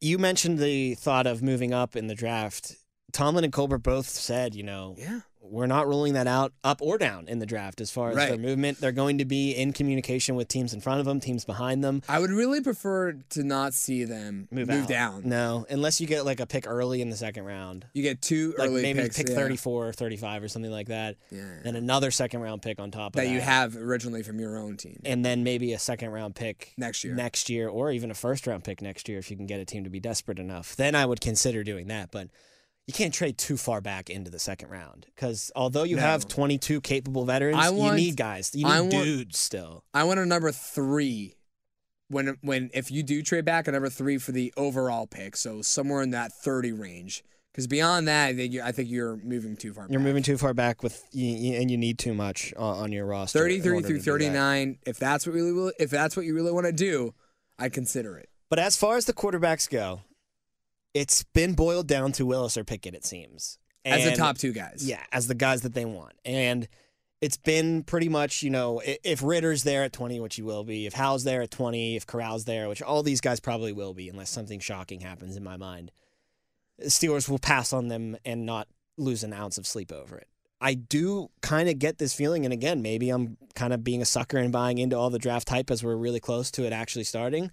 you 0.00 0.18
mentioned 0.18 0.58
the 0.58 0.94
thought 0.96 1.26
of 1.26 1.42
moving 1.42 1.72
up 1.72 1.96
in 1.96 2.06
the 2.08 2.14
draft. 2.14 2.76
Tomlin 3.12 3.44
and 3.44 3.52
Colbert 3.52 3.78
both 3.78 4.08
said, 4.08 4.54
you 4.54 4.62
know, 4.62 4.94
yeah. 4.98 5.20
we're 5.40 5.66
not 5.66 5.86
ruling 5.86 6.14
that 6.14 6.26
out 6.26 6.52
up 6.62 6.80
or 6.82 6.98
down 6.98 7.28
in 7.28 7.38
the 7.38 7.46
draft 7.46 7.80
as 7.80 7.90
far 7.90 8.10
as 8.10 8.16
their 8.16 8.36
movement. 8.36 8.80
They're 8.80 8.92
going 8.92 9.18
to 9.18 9.24
be 9.24 9.52
in 9.52 9.72
communication 9.72 10.36
with 10.36 10.48
teams 10.48 10.72
in 10.74 10.80
front 10.80 11.00
of 11.00 11.06
them, 11.06 11.20
teams 11.20 11.44
behind 11.44 11.82
them. 11.82 12.02
I 12.08 12.18
would 12.18 12.30
really 12.30 12.60
prefer 12.60 13.12
to 13.30 13.42
not 13.42 13.74
see 13.74 14.04
them 14.04 14.48
Move, 14.50 14.68
move, 14.68 14.86
down. 14.86 15.22
No, 15.24 15.66
unless 15.68 16.00
you 16.00 16.06
get 16.06 16.24
like 16.24 16.40
a 16.40 16.46
pick 16.46 16.66
early 16.66 17.02
in 17.02 17.10
the 17.10 17.16
second 17.16 17.44
round. 17.44 17.86
You 17.92 18.02
get 18.02 18.22
two 18.22 18.54
Like 18.58 18.68
early 18.68 18.82
maybe 18.82 19.02
picks 19.02 19.16
pick 19.16 19.28
yeah, 19.28 19.34
34 19.34 19.88
or 19.88 19.92
35 19.92 20.42
or 20.42 20.48
something 20.48 20.70
like 20.70 20.88
that. 20.88 21.16
Yeah. 21.30 21.42
And 21.64 21.76
another 21.76 22.10
second 22.10 22.40
round 22.40 22.62
pick 22.62 22.78
on 22.78 22.90
top 22.90 23.14
of 23.14 23.20
that 23.20 23.24
that. 23.24 23.32
you 23.32 23.40
have 23.40 23.76
originally 23.76 24.22
from 24.22 24.38
your 24.38 24.58
own 24.58 24.76
team 24.76 25.00
and 25.04 25.24
then 25.24 25.44
maybe 25.44 25.72
a 25.72 25.78
second 25.78 26.10
round 26.10 26.34
pick 26.34 26.72
next 26.76 27.04
year. 27.04 27.14
next 27.14 27.48
year 27.48 27.68
or 27.68 27.90
even 27.90 28.10
a 28.10 28.14
first 28.14 28.46
round 28.46 28.64
pick 28.64 28.82
next 28.82 29.08
year 29.08 29.18
if 29.18 29.30
you 29.30 29.36
can 29.36 29.46
get 29.46 29.60
a 29.60 29.64
team 29.64 29.84
to 29.84 29.90
be 29.90 30.00
desperate 30.00 30.38
enough. 30.38 30.76
Then 30.76 30.94
I 30.94 31.06
would 31.06 31.20
consider 31.20 31.64
doing 31.64 31.88
that, 31.88 32.10
but 32.10 32.28
you 32.90 33.04
can't 33.04 33.14
trade 33.14 33.38
too 33.38 33.56
far 33.56 33.80
back 33.80 34.10
into 34.10 34.30
the 34.30 34.38
second 34.40 34.68
round 34.70 35.06
because 35.14 35.52
although 35.54 35.84
you 35.84 35.94
No. 35.96 36.02
have 36.02 36.26
22 36.26 36.80
capable 36.80 37.24
veterans, 37.24 37.56
I 37.58 37.70
want- 37.70 37.98
you 38.00 38.06
need 38.06 38.16
guys. 38.16 38.50
You 38.52 38.64
need 38.64 38.70
I 38.72 38.80
want- 38.80 38.90
dudes 38.92 39.38
still. 39.38 39.84
I 39.94 40.02
want 40.04 40.18
a 40.18 40.26
number 40.26 40.50
three 40.50 41.36
when 42.08 42.36
when 42.40 42.70
if 42.74 42.90
you 42.90 43.02
do 43.04 43.22
trade 43.22 43.44
back, 43.44 43.68
a 43.68 43.72
number 43.72 43.88
three 43.88 44.18
for 44.18 44.32
the 44.32 44.52
overall 44.56 45.06
pick. 45.06 45.36
So 45.36 45.62
somewhere 45.62 46.02
in 46.02 46.10
that 46.10 46.32
thirty 46.42 46.72
range. 46.72 47.22
Because 47.52 47.66
beyond 47.66 48.06
that, 48.06 48.26
I 48.28 48.34
think 48.36 48.52
you're, 48.52 48.64
I 48.64 48.70
think 48.70 48.88
you're 48.90 49.16
moving 49.16 49.56
too 49.56 49.72
far. 49.74 49.86
You're 49.90 49.98
back. 49.98 50.06
moving 50.06 50.22
too 50.22 50.38
far 50.38 50.54
back 50.54 50.84
with 50.84 51.02
and 51.12 51.68
you 51.70 51.76
need 51.76 51.98
too 51.98 52.14
much 52.14 52.54
on, 52.56 52.92
your 52.92 53.06
roster. 53.06 53.40
33 53.40 53.60
through 53.62 53.80
to 53.82 53.88
do 53.88 53.98
that. 53.98 54.04
39. 54.04 54.78
If 54.86 54.98
that's 54.98 55.26
what 55.26 55.34
really 55.34 55.72
if 55.80 55.90
that's 55.90 56.16
what 56.16 56.24
you 56.26 56.34
really 56.34 56.52
want 56.52 56.66
to 56.66 56.72
do, 56.72 57.12
I'd 57.58 57.72
consider 57.72 58.16
it. 58.18 58.28
But 58.50 58.58
as 58.60 58.76
far 58.76 58.96
as 58.96 59.04
the 59.06 59.12
quarterbacks 59.12 59.68
go, 59.68 60.02
it's 60.94 61.22
been 61.34 61.54
boiled 61.54 61.86
down 61.86 62.12
to 62.12 62.26
Willis 62.26 62.56
or 62.56 62.64
Pickett, 62.64 62.94
it 62.94 63.04
seems. 63.04 63.58
As 63.84 64.04
the 64.04 64.16
top 64.16 64.36
two 64.36 64.52
guys. 64.52 64.86
Yeah, 64.86 65.02
as 65.12 65.26
the 65.26 65.34
guys 65.34 65.62
that 65.62 65.74
they 65.74 65.84
want. 65.84 66.12
And 66.24 66.68
it's 67.20 67.36
been 67.36 67.82
pretty 67.82 68.08
much, 68.08 68.42
you 68.42 68.50
know, 68.50 68.82
if 68.84 69.22
Ridder's 69.22 69.62
there 69.62 69.84
at 69.84 69.92
20, 69.92 70.20
which 70.20 70.36
he 70.36 70.42
will 70.42 70.64
be, 70.64 70.86
if 70.86 70.94
Howe's 70.94 71.24
there 71.24 71.42
at 71.42 71.50
20, 71.50 71.96
if 71.96 72.06
Corral's 72.06 72.44
there, 72.44 72.68
which 72.68 72.82
all 72.82 73.02
these 73.02 73.20
guys 73.20 73.40
probably 73.40 73.72
will 73.72 73.94
be, 73.94 74.08
unless 74.08 74.30
something 74.30 74.60
shocking 74.60 75.00
happens 75.00 75.36
in 75.36 75.44
my 75.44 75.56
mind, 75.56 75.92
the 76.78 76.86
Steelers 76.86 77.28
will 77.28 77.38
pass 77.38 77.72
on 77.72 77.88
them 77.88 78.16
and 78.24 78.46
not 78.46 78.68
lose 78.96 79.22
an 79.22 79.32
ounce 79.32 79.58
of 79.58 79.66
sleep 79.66 79.92
over 79.92 80.16
it. 80.16 80.28
I 80.62 80.74
do 80.74 81.30
kind 81.40 81.70
of 81.70 81.78
get 81.78 81.98
this 81.98 82.12
feeling, 82.12 82.44
and 82.44 82.52
again, 82.52 82.82
maybe 82.82 83.08
I'm 83.08 83.38
kind 83.54 83.72
of 83.72 83.82
being 83.82 84.02
a 84.02 84.06
sucker 84.06 84.36
and 84.36 84.52
buying 84.52 84.76
into 84.76 84.96
all 84.96 85.08
the 85.08 85.18
draft 85.18 85.48
hype 85.48 85.70
as 85.70 85.82
we're 85.82 85.96
really 85.96 86.20
close 86.20 86.50
to 86.52 86.64
it 86.64 86.72
actually 86.72 87.04
starting. 87.04 87.50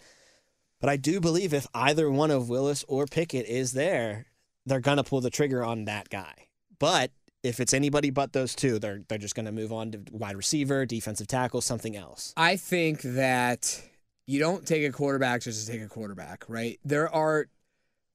But 0.79 0.89
I 0.89 0.97
do 0.97 1.19
believe 1.19 1.53
if 1.53 1.67
either 1.73 2.09
one 2.09 2.31
of 2.31 2.49
Willis 2.49 2.85
or 2.87 3.05
Pickett 3.05 3.47
is 3.47 3.73
there, 3.73 4.27
they're 4.65 4.79
gonna 4.79 5.03
pull 5.03 5.21
the 5.21 5.29
trigger 5.29 5.63
on 5.63 5.85
that 5.85 6.09
guy. 6.09 6.47
But 6.79 7.11
if 7.43 7.59
it's 7.59 7.73
anybody 7.73 8.09
but 8.09 8.33
those 8.33 8.53
two, 8.53 8.79
they're 8.79 9.01
they're 9.07 9.17
just 9.17 9.35
gonna 9.35 9.51
move 9.51 9.73
on 9.73 9.91
to 9.91 10.01
wide 10.11 10.35
receiver, 10.35 10.85
defensive 10.85 11.27
tackle, 11.27 11.61
something 11.61 11.95
else. 11.95 12.33
I 12.37 12.57
think 12.57 13.01
that 13.01 13.81
you 14.27 14.39
don't 14.39 14.67
take 14.67 14.83
a 14.83 14.91
quarterback 14.91 15.41
just 15.41 15.65
to 15.65 15.71
take 15.71 15.81
a 15.81 15.87
quarterback, 15.87 16.45
right? 16.47 16.79
There 16.83 17.13
are 17.13 17.47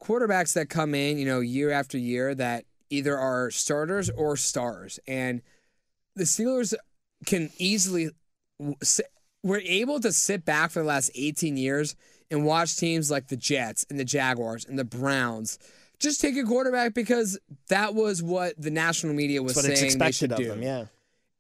quarterbacks 0.02 0.52
that 0.54 0.69
come 0.69 0.95
in, 0.95 1.19
you 1.19 1.25
know, 1.25 1.40
year 1.40 1.71
after 1.71 1.97
year 1.97 2.35
that 2.35 2.64
either 2.90 3.19
are 3.19 3.50
starters 3.50 4.11
or 4.11 4.37
stars. 4.37 5.00
And 5.07 5.40
the 6.14 6.25
Steelers 6.25 6.75
can 7.25 7.50
easily 7.59 8.11
we're 9.42 9.59
able 9.59 9.99
to 10.00 10.12
sit 10.12 10.45
back 10.45 10.71
for 10.71 10.81
the 10.81 10.85
last 10.85 11.11
18 11.14 11.57
years 11.57 11.97
and 12.33 12.45
watch 12.45 12.77
teams 12.77 13.11
like 13.11 13.29
the 13.29 13.37
Jets 13.37 13.87
and 13.89 14.01
the 14.01 14.05
Jaguars 14.05 14.65
and 14.65 14.79
the 14.79 14.85
Browns 14.85 15.59
just 16.01 16.21
take 16.21 16.37
a 16.37 16.43
quarterback 16.43 16.95
because 16.95 17.39
that 17.69 17.95
was 17.95 18.23
what 18.23 18.61
the 18.61 18.71
national 18.71 19.15
media 19.15 19.43
was 19.43 19.55
That's 19.55 19.67
what 19.67 19.73
it's 19.73 19.81
saying 19.81 19.99
they 19.99 20.11
should 20.11 20.33
of 20.33 20.39
do. 20.39 20.49
them. 20.49 20.62
Yeah. 20.62 20.87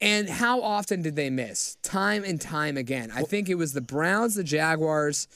And 0.00 0.28
how 0.28 0.62
often 0.62 1.02
did 1.02 1.16
they 1.16 1.30
miss? 1.30 1.76
Time 1.82 2.24
and 2.24 2.40
time 2.40 2.76
again. 2.76 3.10
I 3.14 3.22
think 3.22 3.48
it 3.48 3.54
was 3.54 3.72
the 3.72 3.80
Browns, 3.80 4.34
the 4.34 4.44
Jaguars, 4.44 5.28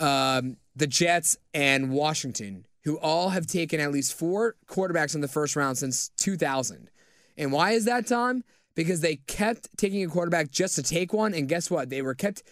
um, 0.00 0.56
the 0.76 0.86
Jets, 0.86 1.36
and 1.52 1.90
Washington, 1.90 2.66
who 2.84 2.98
all 2.98 3.30
have 3.30 3.46
taken 3.46 3.80
at 3.80 3.92
least 3.92 4.14
four 4.14 4.56
quarterbacks 4.66 5.14
in 5.14 5.20
the 5.20 5.28
first 5.28 5.56
round 5.56 5.76
since 5.76 6.10
2000. 6.18 6.90
And 7.36 7.52
why 7.52 7.72
is 7.72 7.84
that, 7.84 8.06
Tom? 8.06 8.44
Because 8.74 9.00
they 9.00 9.16
kept 9.16 9.68
taking 9.76 10.02
a 10.04 10.08
quarterback 10.08 10.50
just 10.50 10.74
to 10.76 10.82
take 10.82 11.12
one, 11.12 11.34
and 11.34 11.48
guess 11.48 11.70
what? 11.70 11.90
They 11.90 12.00
were 12.00 12.14
kept, 12.14 12.42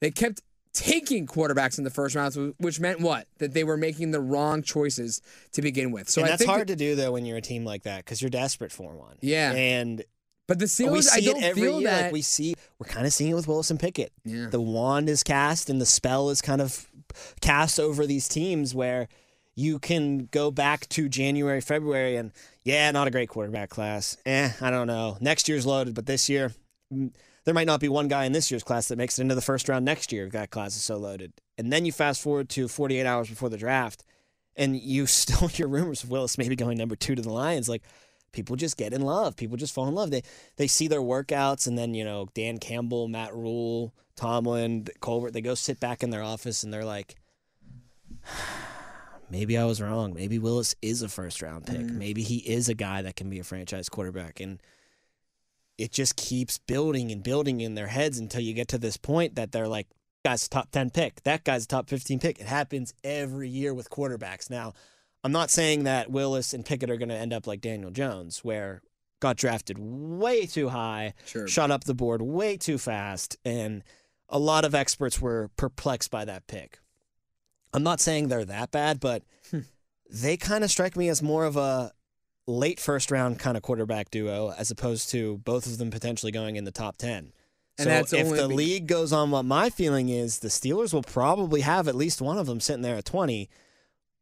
they 0.00 0.10
kept 0.10 0.42
taking 0.78 1.26
quarterbacks 1.26 1.76
in 1.78 1.84
the 1.84 1.90
first 1.90 2.14
round, 2.14 2.54
which 2.58 2.78
meant 2.80 3.00
what? 3.00 3.26
That 3.38 3.52
they 3.54 3.64
were 3.64 3.76
making 3.76 4.12
the 4.12 4.20
wrong 4.20 4.62
choices 4.62 5.20
to 5.52 5.62
begin 5.62 5.90
with. 5.90 6.08
So 6.08 6.22
and 6.22 6.30
that's 6.30 6.44
hard 6.44 6.62
that- 6.62 6.66
to 6.68 6.76
do 6.76 6.94
though 6.94 7.12
when 7.12 7.24
you're 7.26 7.36
a 7.38 7.42
team 7.42 7.64
like 7.64 7.82
that 7.82 8.04
because 8.04 8.22
you're 8.22 8.30
desperate 8.30 8.72
for 8.72 8.94
one. 8.94 9.16
Yeah. 9.20 9.52
And 9.52 10.04
but 10.46 10.58
the 10.58 10.64
we 10.64 10.68
Steelers, 10.68 11.02
see 11.04 11.28
I 11.28 11.32
don't 11.32 11.42
it 11.42 11.46
every 11.46 11.62
feel 11.62 11.80
year. 11.80 11.90
that. 11.90 12.02
Like 12.04 12.12
we 12.12 12.22
see, 12.22 12.54
we're 12.78 12.86
kind 12.88 13.06
of 13.06 13.12
seeing 13.12 13.32
it 13.32 13.34
with 13.34 13.48
Willis 13.48 13.70
and 13.70 13.78
Pickett. 13.78 14.12
Yeah. 14.24 14.46
The 14.50 14.60
wand 14.60 15.08
is 15.08 15.22
cast 15.22 15.68
and 15.68 15.80
the 15.80 15.86
spell 15.86 16.30
is 16.30 16.40
kind 16.40 16.62
of 16.62 16.88
cast 17.40 17.78
over 17.78 18.06
these 18.06 18.28
teams 18.28 18.74
where 18.74 19.08
you 19.54 19.78
can 19.78 20.26
go 20.30 20.50
back 20.50 20.88
to 20.90 21.08
January, 21.08 21.60
February, 21.60 22.16
and 22.16 22.30
yeah, 22.64 22.90
not 22.92 23.08
a 23.08 23.10
great 23.10 23.28
quarterback 23.28 23.68
class. 23.70 24.16
Eh, 24.24 24.50
I 24.60 24.70
don't 24.70 24.86
know. 24.86 25.18
Next 25.20 25.48
year's 25.48 25.66
loaded, 25.66 25.94
but 25.94 26.06
this 26.06 26.28
year, 26.28 26.52
mm, 26.94 27.12
there 27.48 27.54
might 27.54 27.66
not 27.66 27.80
be 27.80 27.88
one 27.88 28.08
guy 28.08 28.26
in 28.26 28.32
this 28.32 28.50
year's 28.50 28.62
class 28.62 28.88
that 28.88 28.98
makes 28.98 29.18
it 29.18 29.22
into 29.22 29.34
the 29.34 29.40
first 29.40 29.70
round 29.70 29.82
next 29.82 30.12
year. 30.12 30.26
if 30.26 30.32
That 30.32 30.50
class 30.50 30.76
is 30.76 30.82
so 30.82 30.98
loaded. 30.98 31.32
And 31.56 31.72
then 31.72 31.86
you 31.86 31.92
fast 31.92 32.20
forward 32.20 32.50
to 32.50 32.68
48 32.68 33.06
hours 33.06 33.30
before 33.30 33.48
the 33.48 33.56
draft, 33.56 34.04
and 34.54 34.76
you 34.76 35.06
still 35.06 35.48
hear 35.48 35.66
rumors 35.66 36.04
of 36.04 36.10
Willis 36.10 36.36
maybe 36.36 36.56
going 36.56 36.76
number 36.76 36.94
two 36.94 37.14
to 37.14 37.22
the 37.22 37.32
Lions. 37.32 37.66
Like, 37.66 37.84
people 38.32 38.54
just 38.54 38.76
get 38.76 38.92
in 38.92 39.00
love. 39.00 39.34
People 39.34 39.56
just 39.56 39.72
fall 39.72 39.88
in 39.88 39.94
love. 39.94 40.10
They 40.10 40.24
they 40.56 40.66
see 40.66 40.88
their 40.88 41.00
workouts, 41.00 41.66
and 41.66 41.78
then 41.78 41.94
you 41.94 42.04
know 42.04 42.28
Dan 42.34 42.58
Campbell, 42.58 43.08
Matt 43.08 43.34
Rhule, 43.34 43.94
Tomlin, 44.14 44.86
Colbert. 45.00 45.30
They 45.30 45.40
go 45.40 45.54
sit 45.54 45.80
back 45.80 46.02
in 46.02 46.10
their 46.10 46.22
office, 46.22 46.64
and 46.64 46.70
they're 46.70 46.84
like, 46.84 47.14
maybe 49.30 49.56
I 49.56 49.64
was 49.64 49.80
wrong. 49.80 50.12
Maybe 50.12 50.38
Willis 50.38 50.74
is 50.82 51.00
a 51.00 51.08
first 51.08 51.40
round 51.40 51.64
pick. 51.64 51.78
Mm. 51.78 51.92
Maybe 51.92 52.22
he 52.22 52.40
is 52.40 52.68
a 52.68 52.74
guy 52.74 53.00
that 53.00 53.16
can 53.16 53.30
be 53.30 53.38
a 53.38 53.42
franchise 53.42 53.88
quarterback, 53.88 54.38
and 54.38 54.60
it 55.78 55.92
just 55.92 56.16
keeps 56.16 56.58
building 56.58 57.10
and 57.10 57.22
building 57.22 57.60
in 57.60 57.74
their 57.74 57.86
heads 57.86 58.18
until 58.18 58.40
you 58.40 58.52
get 58.52 58.68
to 58.68 58.78
this 58.78 58.96
point 58.96 59.36
that 59.36 59.52
they're 59.52 59.68
like. 59.68 59.86
Guy's 60.24 60.48
top 60.48 60.72
10 60.72 60.90
pick. 60.90 61.22
That 61.22 61.44
guy's 61.44 61.64
top 61.64 61.88
15 61.88 62.18
pick. 62.18 62.40
It 62.40 62.46
happens 62.46 62.92
every 63.04 63.48
year 63.48 63.72
with 63.72 63.88
quarterbacks. 63.88 64.50
Now, 64.50 64.74
I'm 65.22 65.32
not 65.32 65.48
saying 65.48 65.84
that 65.84 66.10
Willis 66.10 66.52
and 66.52 66.66
Pickett 66.66 66.90
are 66.90 66.96
going 66.96 67.08
to 67.08 67.14
end 67.14 67.32
up 67.32 67.46
like 67.46 67.60
Daniel 67.60 67.92
Jones, 67.92 68.44
where 68.44 68.82
got 69.20 69.36
drafted 69.36 69.78
way 69.78 70.46
too 70.46 70.68
high, 70.68 71.14
Sure. 71.26 71.48
shot 71.48 71.70
up 71.70 71.84
the 71.84 71.94
board 71.94 72.22
way 72.22 72.56
too 72.56 72.78
fast, 72.78 73.36
and 73.44 73.82
a 74.28 74.38
lot 74.38 74.64
of 74.64 74.74
experts 74.74 75.20
were 75.20 75.50
perplexed 75.56 76.10
by 76.10 76.24
that 76.24 76.46
pick. 76.46 76.78
I'm 77.72 77.82
not 77.82 78.00
saying 78.00 78.28
they're 78.28 78.44
that 78.44 78.70
bad, 78.70 79.00
but 79.00 79.24
hmm. 79.50 79.60
they 80.10 80.36
kind 80.36 80.64
of 80.64 80.70
strike 80.70 80.96
me 80.96 81.08
as 81.08 81.22
more 81.22 81.44
of 81.44 81.56
a 81.56 81.92
late 82.48 82.80
first 82.80 83.10
round 83.10 83.38
kind 83.38 83.56
of 83.56 83.62
quarterback 83.62 84.10
duo 84.10 84.52
as 84.56 84.70
opposed 84.70 85.10
to 85.10 85.38
both 85.38 85.66
of 85.66 85.78
them 85.78 85.90
potentially 85.90 86.32
going 86.32 86.56
in 86.56 86.64
the 86.64 86.72
top 86.72 86.96
10. 86.96 87.32
And 87.80 87.84
so 87.84 87.84
that's 87.84 88.12
if 88.12 88.28
the 88.30 88.48
be- 88.48 88.54
league 88.54 88.86
goes 88.88 89.12
on 89.12 89.30
what 89.30 89.44
my 89.44 89.70
feeling 89.70 90.08
is, 90.08 90.40
the 90.40 90.48
Steelers 90.48 90.92
will 90.92 91.02
probably 91.02 91.60
have 91.60 91.86
at 91.86 91.94
least 91.94 92.20
one 92.20 92.38
of 92.38 92.46
them 92.46 92.58
sitting 92.58 92.82
there 92.82 92.96
at 92.96 93.04
20. 93.04 93.48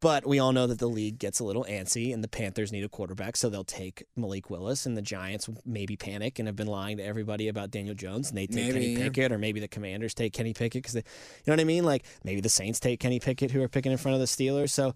But 0.03 0.27
we 0.27 0.39
all 0.39 0.53
know 0.53 0.67
that 0.67 0.79
the 0.79 0.89
league 0.89 1.19
gets 1.19 1.41
a 1.41 1.45
little 1.45 1.65
antsy, 1.65 2.12
and 2.12 2.23
the 2.23 2.29
Panthers 2.29 2.71
need 2.71 2.85
a 2.85 2.89
quarterback, 2.89 3.35
so 3.35 3.49
they'll 3.49 3.65
take 3.65 4.05
Malik 4.15 4.51
Willis, 4.51 4.85
and 4.85 4.95
the 4.95 5.01
Giants 5.01 5.49
maybe 5.65 5.97
panic 5.97 6.39
and 6.39 6.47
have 6.47 6.55
been 6.55 6.67
lying 6.67 6.99
to 6.99 7.03
everybody 7.03 7.49
about 7.49 7.71
Daniel 7.71 7.95
Jones, 7.95 8.29
and 8.29 8.37
they 8.37 8.47
take 8.47 8.75
Maybe, 8.75 8.95
Kenny. 8.95 8.97
Pickett, 8.97 9.33
or 9.33 9.39
maybe 9.39 9.59
the 9.59 9.69
Commanders 9.69 10.12
take 10.12 10.35
Kenny 10.35 10.53
Pickett 10.53 10.83
because 10.83 10.93
they, 10.93 11.01
you 11.01 11.45
know 11.47 11.55
what 11.55 11.61
I 11.61 11.65
mean? 11.65 11.85
Like 11.85 12.05
maybe 12.25 12.43
the 12.43 12.51
Saints 12.51 12.79
take 12.79 13.01
Kenny 13.01 13.21
Pickett, 13.21 13.53
who 13.53 13.62
are 13.62 13.69
picking 13.69 13.91
in 13.91 13.97
front 13.97 14.15
of 14.15 14.21
the 14.21 14.27
Steelers. 14.27 14.69
So 14.69 14.95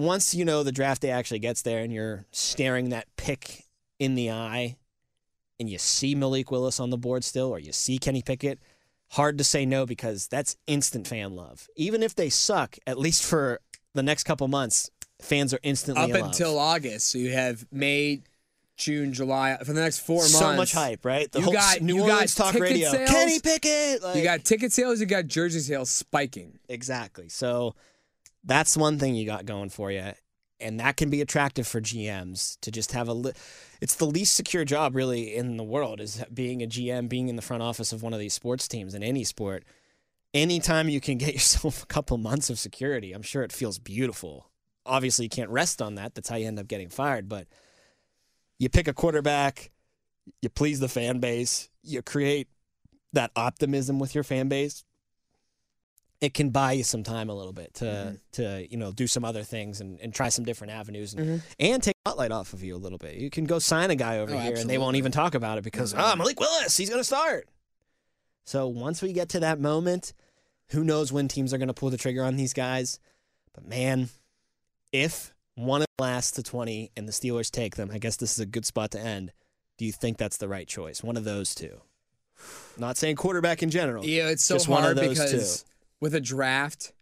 once 0.00 0.34
you 0.34 0.44
know 0.44 0.62
the 0.62 0.72
draft 0.72 1.02
day 1.02 1.10
actually 1.10 1.38
gets 1.40 1.62
there, 1.62 1.80
and 1.82 1.92
you're 1.92 2.24
staring 2.32 2.90
that 2.90 3.06
pick 3.16 3.64
in 3.98 4.14
the 4.14 4.30
eye, 4.30 4.76
and 5.58 5.68
you 5.68 5.78
see 5.78 6.14
Malik 6.14 6.50
Willis 6.50 6.80
on 6.80 6.90
the 6.90 6.96
board 6.98 7.22
still, 7.24 7.48
or 7.50 7.58
you 7.58 7.72
see 7.72 7.98
Kenny 7.98 8.22
Pickett, 8.22 8.58
hard 9.10 9.36
to 9.38 9.44
say 9.44 9.66
no 9.66 9.84
because 9.86 10.26
that's 10.28 10.56
instant 10.66 11.06
fan 11.06 11.34
love. 11.36 11.68
Even 11.76 12.02
if 12.02 12.14
they 12.14 12.30
suck, 12.30 12.76
at 12.86 12.98
least 12.98 13.22
for 13.24 13.60
the 13.94 14.02
next 14.02 14.24
couple 14.24 14.48
months, 14.48 14.90
fans 15.20 15.52
are 15.52 15.60
instantly 15.62 16.12
up 16.12 16.24
until 16.24 16.58
August. 16.58 17.10
So 17.10 17.18
you 17.18 17.32
have 17.32 17.66
May, 17.70 18.22
June, 18.76 19.12
July 19.12 19.58
for 19.58 19.72
the 19.74 19.80
next 19.82 19.98
four 19.98 20.18
months. 20.22 20.38
so 20.38 20.54
much 20.56 20.72
hype, 20.72 21.04
right? 21.04 21.30
The 21.30 21.40
You 21.40 21.44
whole 21.44 21.52
got- 21.52 21.82
New 21.82 21.96
you 21.96 22.00
got 22.06 22.10
Orleans 22.12 22.34
talk 22.34 22.54
radio. 22.54 22.90
sales. 22.90 23.10
Kenny 23.10 23.38
Pickett. 23.40 24.02
Like, 24.02 24.16
You 24.16 24.22
got 24.22 24.44
ticket 24.44 24.72
sales. 24.72 25.00
You 25.00 25.06
got 25.06 25.26
jersey 25.26 25.60
sales 25.60 25.90
spiking. 25.90 26.58
exactly. 26.70 27.28
So 27.28 27.74
that's 28.44 28.76
one 28.76 28.98
thing 28.98 29.14
you 29.14 29.26
got 29.26 29.46
going 29.46 29.70
for 29.70 29.90
you, 29.90 30.12
and 30.58 30.80
that 30.80 30.96
can 30.96 31.10
be 31.10 31.20
attractive 31.20 31.66
for 31.66 31.80
GMs 31.80 32.58
to 32.60 32.70
just 32.70 32.92
have 32.92 33.08
a. 33.08 33.12
Li- 33.12 33.32
it's 33.80 33.94
the 33.94 34.06
least 34.06 34.34
secure 34.34 34.64
job 34.64 34.94
really 34.94 35.34
in 35.34 35.56
the 35.56 35.64
world 35.64 36.00
is 36.00 36.22
being 36.32 36.62
a 36.62 36.66
GM, 36.66 37.08
being 37.08 37.28
in 37.28 37.36
the 37.36 37.42
front 37.42 37.62
office 37.62 37.92
of 37.92 38.02
one 38.02 38.12
of 38.12 38.20
these 38.20 38.34
sports 38.34 38.68
teams 38.68 38.94
in 38.94 39.02
any 39.02 39.24
sport. 39.24 39.64
Anytime 40.32 40.88
you 40.88 41.00
can 41.00 41.18
get 41.18 41.34
yourself 41.34 41.82
a 41.82 41.86
couple 41.86 42.16
months 42.18 42.50
of 42.50 42.58
security, 42.58 43.12
I'm 43.12 43.22
sure 43.22 43.42
it 43.42 43.52
feels 43.52 43.78
beautiful. 43.78 44.50
Obviously, 44.86 45.26
you 45.26 45.30
can't 45.30 45.50
rest 45.50 45.82
on 45.82 45.96
that. 45.96 46.14
That's 46.14 46.28
how 46.28 46.36
you 46.36 46.46
end 46.46 46.58
up 46.58 46.68
getting 46.68 46.88
fired, 46.88 47.28
but 47.28 47.46
you 48.58 48.68
pick 48.68 48.88
a 48.88 48.92
quarterback, 48.92 49.70
you 50.42 50.48
please 50.48 50.80
the 50.80 50.88
fan 50.88 51.18
base, 51.18 51.68
you 51.82 52.02
create 52.02 52.48
that 53.12 53.30
optimism 53.34 53.98
with 53.98 54.14
your 54.14 54.24
fan 54.24 54.48
base. 54.48 54.84
It 56.20 56.34
can 56.34 56.50
buy 56.50 56.72
you 56.72 56.84
some 56.84 57.02
time 57.02 57.30
a 57.30 57.34
little 57.34 57.52
bit 57.54 57.72
to 57.74 57.84
Mm-hmm. 57.84 58.14
to 58.32 58.66
you 58.70 58.76
know 58.76 58.92
do 58.92 59.06
some 59.06 59.24
other 59.24 59.42
things 59.42 59.80
and, 59.80 59.98
and 60.00 60.12
try 60.14 60.28
some 60.28 60.44
different 60.44 60.72
avenues 60.72 61.14
and, 61.14 61.40
Mhm. 61.40 61.42
and 61.58 61.82
take 61.82 61.94
spotlight 62.06 62.30
off 62.32 62.52
of 62.52 62.62
you 62.62 62.76
a 62.76 62.78
little 62.78 62.98
bit. 62.98 63.14
You 63.16 63.30
can 63.30 63.44
go 63.44 63.58
sign 63.58 63.90
a 63.90 63.96
guy 63.96 64.18
over 64.18 64.34
Oh, 64.34 64.38
here 64.38 64.56
and 64.56 64.68
they 64.68 64.78
won't 64.78 64.96
even 64.96 65.12
talk 65.12 65.34
about 65.34 65.56
it 65.58 65.64
because 65.64 65.94
ah 65.94 66.14
Malik 66.16 66.38
Willis 66.38 66.76
he's 66.76 66.88
going 66.90 67.00
to 67.00 67.04
start. 67.04 67.48
So 68.44 68.68
once 68.68 69.00
we 69.00 69.12
get 69.12 69.28
to 69.30 69.40
that 69.40 69.60
moment, 69.60 70.12
who 70.70 70.84
knows 70.84 71.12
when 71.12 71.28
teams 71.28 71.54
are 71.54 71.58
going 71.58 71.68
to 71.68 71.74
pull 71.74 71.90
the 71.90 71.96
trigger 71.96 72.22
on 72.24 72.36
these 72.36 72.52
guys? 72.52 72.98
But 73.54 73.66
man, 73.66 74.08
if 74.92 75.32
one 75.54 75.84
lasts 75.98 76.32
to 76.32 76.42
20 76.42 76.90
and 76.96 77.06
the 77.08 77.12
Steelers 77.12 77.50
take 77.50 77.76
them, 77.76 77.90
I 77.92 77.98
guess 77.98 78.16
this 78.16 78.32
is 78.32 78.40
a 78.40 78.46
good 78.46 78.66
spot 78.66 78.90
to 78.92 79.00
end. 79.00 79.32
Do 79.78 79.84
you 79.84 79.92
think 79.92 80.18
that's 80.18 80.36
the 80.36 80.48
right 80.48 80.66
choice? 80.68 81.02
One 81.02 81.16
of 81.16 81.24
those 81.24 81.54
two. 81.54 81.80
Not 82.78 82.96
saying 82.96 83.16
quarterback 83.16 83.62
in 83.62 83.70
general. 83.70 84.04
Yeah, 84.04 84.28
it's 84.28 84.42
so 84.44 84.54
Just 84.56 84.68
one 84.68 84.82
hard 84.82 84.98
of 84.98 85.04
those 85.04 85.18
because 85.18 85.64
with 86.00 86.14
a 86.14 86.20
draft, 86.20 86.92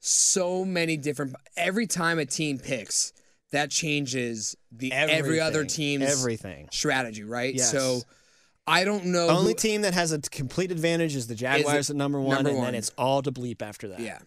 so 0.00 0.64
many 0.64 0.96
different. 0.96 1.34
Every 1.56 1.86
time 1.86 2.18
a 2.18 2.24
team 2.26 2.58
picks, 2.58 3.12
that 3.52 3.70
changes 3.70 4.56
the 4.72 4.92
every 4.92 5.40
other 5.40 5.64
team's 5.64 6.04
everything. 6.04 6.68
strategy, 6.72 7.24
right? 7.24 7.54
Yes. 7.54 7.70
So 7.70 8.00
I 8.66 8.84
don't 8.84 9.06
know. 9.06 9.26
The 9.26 9.32
only 9.32 9.52
who- 9.52 9.58
team 9.58 9.82
that 9.82 9.94
has 9.94 10.12
a 10.12 10.20
complete 10.20 10.70
advantage 10.70 11.16
is 11.16 11.26
the 11.26 11.34
Jaguars 11.34 11.90
at 11.90 11.96
number 11.96 12.20
one, 12.20 12.36
number 12.36 12.50
and 12.50 12.58
one. 12.58 12.66
then 12.68 12.74
it's 12.76 12.92
all 12.96 13.22
to 13.22 13.32
bleep 13.32 13.62
after 13.62 13.88
that. 13.88 14.00
Yeah. 14.00 14.18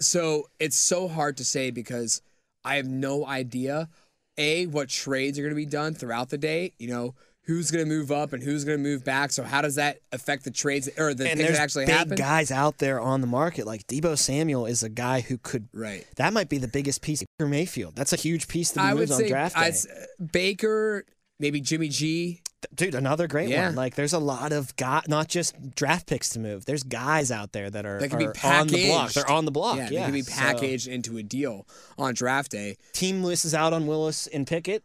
So 0.00 0.48
it's 0.60 0.76
so 0.76 1.08
hard 1.08 1.38
to 1.38 1.44
say 1.44 1.70
because 1.70 2.20
I 2.64 2.76
have 2.76 2.86
no 2.86 3.26
idea 3.26 3.88
a 4.36 4.66
what 4.66 4.90
trades 4.90 5.38
are 5.38 5.42
going 5.42 5.52
to 5.52 5.56
be 5.56 5.64
done 5.64 5.94
throughout 5.94 6.28
the 6.28 6.36
day. 6.38 6.74
You 6.78 6.88
know 6.88 7.14
who's 7.46 7.70
going 7.70 7.84
to 7.84 7.88
move 7.88 8.10
up 8.10 8.32
and 8.32 8.42
who's 8.42 8.64
going 8.64 8.76
to 8.78 8.82
move 8.82 9.04
back. 9.04 9.30
So 9.30 9.42
how 9.44 9.62
does 9.62 9.76
that 9.76 9.98
affect 10.12 10.44
the 10.44 10.50
trades 10.50 10.88
or 10.98 11.14
the 11.14 11.28
And 11.28 11.38
things 11.38 11.52
that 11.52 11.60
actually 11.60 11.86
big 11.86 11.94
happen? 11.94 12.16
guys 12.16 12.50
out 12.50 12.78
there 12.78 13.00
on 13.00 13.20
the 13.20 13.26
market. 13.26 13.66
Like 13.66 13.86
Deebo 13.86 14.18
Samuel 14.18 14.66
is 14.66 14.82
a 14.82 14.88
guy 14.88 15.20
who 15.20 15.38
could. 15.38 15.68
Right. 15.72 16.04
That 16.16 16.32
might 16.32 16.48
be 16.48 16.58
the 16.58 16.68
biggest 16.68 17.02
piece. 17.02 17.22
Baker 17.38 17.48
Mayfield. 17.48 17.94
That's 17.96 18.12
a 18.12 18.16
huge 18.16 18.48
piece 18.48 18.70
to 18.70 18.80
be 18.80 18.84
I 18.84 18.94
would 18.94 19.10
on 19.10 19.18
say 19.18 19.28
draft 19.28 19.54
day. 19.54 19.60
I'd 19.62 19.68
s- 19.68 19.86
Baker, 20.32 21.04
maybe 21.38 21.60
Jimmy 21.60 21.88
G. 21.88 22.40
Dude, 22.74 22.94
another 22.96 23.28
great 23.28 23.48
Yeah. 23.48 23.66
one. 23.66 23.76
Like, 23.76 23.94
there's 23.94 24.12
a 24.14 24.18
lot 24.18 24.50
of 24.50 24.74
guy, 24.76 25.02
not 25.06 25.28
just 25.28 25.54
draft 25.76 26.06
picks 26.08 26.30
to 26.30 26.40
move. 26.40 26.64
There's 26.64 26.82
guys 26.82 27.30
out 27.30 27.52
there 27.52 27.70
that 27.70 27.86
are, 27.86 28.00
That 28.00 28.08
can 28.08 28.18
be 28.18 28.26
are 28.26 28.32
on 28.42 28.66
the 28.66 28.86
block. 28.88 28.98
packaged. 29.02 29.16
They're 29.16 29.30
on 29.30 29.44
the 29.44 29.50
block. 29.52 29.76
Yeah, 29.76 29.82
Yeah, 29.90 30.00
they 30.00 30.04
can 30.06 30.12
be 30.14 30.22
So, 30.22 30.32
packaged 30.32 30.88
into 30.88 31.16
a 31.18 31.22
deal 31.22 31.66
on 31.96 32.14
draft 32.14 32.50
day. 32.50 32.76
team 32.92 33.22
misses 33.22 33.54
out 33.54 33.72
on 33.72 33.86
Willis 33.86 34.26
and 34.26 34.46
Pickett. 34.46 34.84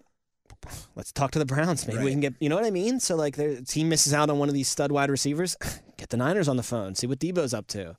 Let's 0.96 1.12
talk 1.12 1.32
to 1.32 1.40
the 1.40 1.46
Browns. 1.46 1.88
Maybe 1.88 2.04
we 2.04 2.12
can 2.12 2.20
get. 2.20 2.34
You 2.40 2.50
know 2.50 2.56
what 2.56 2.66
I 2.66 2.72
mean? 2.72 3.00
So 3.00 3.16
like, 3.16 3.36
their 3.36 3.62
team 3.62 3.90
misses 3.90 4.14
out 4.14 4.30
on 4.30 4.40
one 4.40 4.48
of 4.50 4.54
these 4.56 4.68
stud 4.68 4.92
wide 4.92 5.10
receivers. 5.10 5.56
Get 5.98 6.10
the 6.10 6.18
Niners 6.18 6.48
on 6.48 6.58
the 6.58 6.64
phone. 6.64 6.96
See 6.96 7.08
what 7.08 7.20
Deebo's 7.20 7.54
up 7.54 7.68
to. 7.68 7.98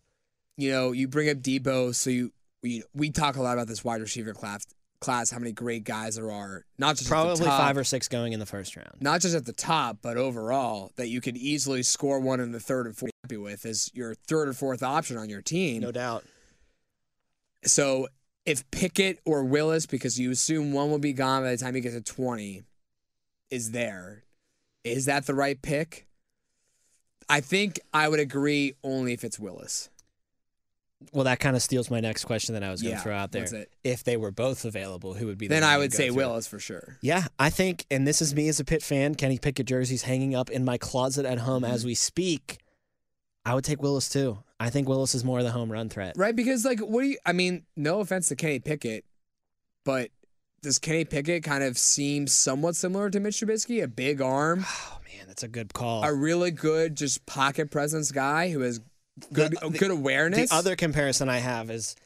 You 0.56 0.70
know, 0.72 0.92
you 0.92 1.08
bring 1.08 1.28
up 1.30 1.38
Deebo, 1.38 1.94
so 1.94 2.10
you 2.10 2.32
we 2.62 2.82
we 2.94 3.10
talk 3.10 3.36
a 3.36 3.42
lot 3.42 3.54
about 3.54 3.68
this 3.68 3.84
wide 3.84 4.00
receiver 4.00 4.32
class. 4.34 4.66
Class, 5.00 5.32
how 5.32 5.40
many 5.40 5.50
great 5.50 5.82
guys 5.82 6.14
there 6.14 6.30
are, 6.30 6.64
not 6.78 6.90
just 6.90 7.02
at 7.02 7.04
the 7.06 7.10
Probably 7.10 7.44
top, 7.44 7.58
five 7.60 7.76
or 7.76 7.82
six 7.82 8.06
going 8.06 8.34
in 8.34 8.38
the 8.38 8.46
first 8.46 8.76
round. 8.76 8.92
not 9.00 9.20
just 9.20 9.34
at 9.34 9.44
the 9.46 9.52
top, 9.52 9.98
but 10.00 10.16
overall, 10.16 10.92
that 10.94 11.08
you 11.08 11.20
could 11.20 11.36
easily 11.36 11.82
score 11.82 12.20
one 12.20 12.38
in 12.38 12.52
the 12.52 12.60
third 12.60 12.86
and 12.86 12.96
fourth. 12.96 13.10
Happy 13.24 13.36
with 13.36 13.66
as 13.66 13.90
your 13.94 14.14
third 14.14 14.48
or 14.48 14.52
fourth 14.52 14.80
option 14.80 15.16
on 15.16 15.28
your 15.28 15.42
team. 15.42 15.82
No 15.82 15.90
doubt. 15.90 16.24
So 17.64 18.06
if 18.46 18.68
Pickett 18.70 19.20
or 19.24 19.44
Willis, 19.44 19.86
because 19.86 20.18
you 20.18 20.30
assume 20.30 20.72
one 20.72 20.90
will 20.90 20.98
be 20.98 21.12
gone 21.12 21.42
by 21.42 21.50
the 21.52 21.56
time 21.58 21.74
you 21.76 21.80
get 21.82 21.92
to 21.92 22.00
twenty, 22.00 22.62
is 23.50 23.70
there, 23.72 24.24
is 24.84 25.04
that 25.06 25.26
the 25.26 25.34
right 25.34 25.60
pick? 25.60 26.06
I 27.28 27.40
think 27.40 27.80
I 27.94 28.08
would 28.08 28.20
agree 28.20 28.74
only 28.82 29.12
if 29.12 29.24
it's 29.24 29.38
Willis. 29.38 29.88
Well, 31.12 31.24
that 31.24 31.40
kind 31.40 31.56
of 31.56 31.62
steals 31.62 31.90
my 31.90 31.98
next 32.00 32.24
question 32.26 32.54
that 32.54 32.62
I 32.62 32.70
was 32.70 32.80
going 32.80 32.92
to 32.92 32.98
Yeah, 32.98 33.02
throw 33.02 33.16
out 33.16 33.32
there. 33.32 33.42
what's 33.42 33.52
it? 33.52 33.72
If 33.82 34.04
they 34.04 34.16
were 34.16 34.30
both 34.30 34.64
available, 34.64 35.14
who 35.14 35.26
would 35.26 35.36
be? 35.38 35.48
the 35.48 35.54
Then 35.54 35.64
I 35.64 35.76
you'd 35.80 35.92
say 35.92 36.08
through? 36.08 36.16
Willis 36.16 36.46
for 36.46 36.60
sure. 36.60 36.98
Yeah, 37.00 37.24
I 37.40 37.50
think, 37.50 37.86
and 37.90 38.06
this 38.06 38.22
is 38.22 38.34
me 38.36 38.46
as 38.48 38.60
a 38.60 38.64
Pitt 38.64 38.82
fan. 38.84 39.16
Kenny 39.16 39.36
Pickett 39.38 39.66
jerseys 39.66 40.02
hanging 40.02 40.34
up 40.36 40.48
in 40.48 40.64
my 40.64 40.78
closet 40.78 41.26
at 41.26 41.38
home 41.38 41.62
Mm-hmm. 41.64 41.72
as 41.74 41.84
we 41.84 41.94
speak. 41.96 42.58
I 43.44 43.54
would 43.56 43.64
take 43.64 43.82
Willis 43.82 44.08
too. 44.08 44.38
I 44.62 44.70
think 44.70 44.88
Willis 44.88 45.14
is 45.14 45.24
more 45.24 45.38
of 45.38 45.44
the 45.44 45.50
home 45.50 45.70
run 45.70 45.88
threat. 45.88 46.14
Right? 46.16 46.34
Because 46.36 46.64
like 46.64 46.80
what 46.80 47.02
do 47.02 47.08
you 47.08 47.18
I 47.26 47.32
mean, 47.32 47.64
no 47.76 48.00
offense 48.00 48.28
to 48.28 48.36
Kenny 48.36 48.58
Pickett, 48.60 49.04
but 49.84 50.10
does 50.62 50.78
Kenny 50.78 51.04
Pickett 51.04 51.42
kind 51.42 51.64
of 51.64 51.76
seem 51.76 52.26
somewhat 52.28 52.76
similar 52.76 53.10
to 53.10 53.18
Mitch 53.20 53.36
Trubisky? 53.40 53.82
A 53.82 53.88
big 53.88 54.20
arm, 54.20 54.64
Oh 54.68 54.98
man, 55.16 55.26
that's 55.26 55.42
a 55.42 55.48
good 55.48 55.72
call. 55.74 56.04
a 56.04 56.14
really 56.14 56.50
good 56.50 56.96
just 56.96 57.26
pocket 57.26 57.70
presence 57.70 58.12
guy 58.12 58.50
who 58.50 58.60
has 58.60 58.80
good 59.32 59.52
The- 59.60 59.68
the- 59.70 59.78
good 59.78 59.90
awareness. 59.90 60.50
The 60.50 60.56
other 60.56 60.76
comparison 60.76 61.28
I 61.28 61.38
have 61.38 61.70
is 61.70 61.96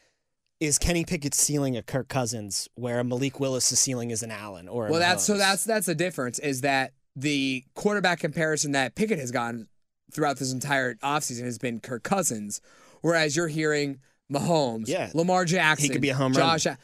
is 0.59 0.79
Kenny 0.79 1.05
Pickett's 1.05 1.37
ceiling 1.37 1.77
a 1.77 1.83
Kirk 1.83 2.07
Cousins, 2.07 2.67
where 2.73 3.03
Malik 3.03 3.39
Willis' 3.39 3.65
ceiling 3.79 4.09
is 4.09 4.23
an 4.23 4.31
Allen 4.31 4.67
or 4.67 4.87
a 4.87 4.91
well, 4.91 4.99
that's 4.99 5.23
so 5.23 5.37
that's 5.37 5.63
that's 5.63 5.85
the 5.85 5.93
difference 5.93 6.39
is 6.39 6.61
that 6.61 6.93
the 7.15 7.63
quarterback 7.75 8.19
comparison 8.19 8.71
that 8.71 8.95
Pickett 8.95 9.19
has 9.19 9.29
gotten 9.31 9.67
throughout 10.11 10.37
this 10.37 10.51
entire 10.51 10.95
offseason 10.95 11.43
has 11.43 11.57
been 11.57 11.79
Kirk 11.79 12.03
Cousins, 12.03 12.61
whereas 13.01 13.35
you're 13.35 13.47
hearing 13.47 13.99
Mahomes, 14.31 14.87
Yeah. 14.87 15.09
Lamar 15.13 15.45
Jackson, 15.45 15.83
he 15.85 15.89
could 15.89 16.01
be 16.01 16.09
a 16.09 16.15
home 16.15 16.33
run. 16.33 16.57
Josh. 16.59 16.65
Allen. 16.67 16.77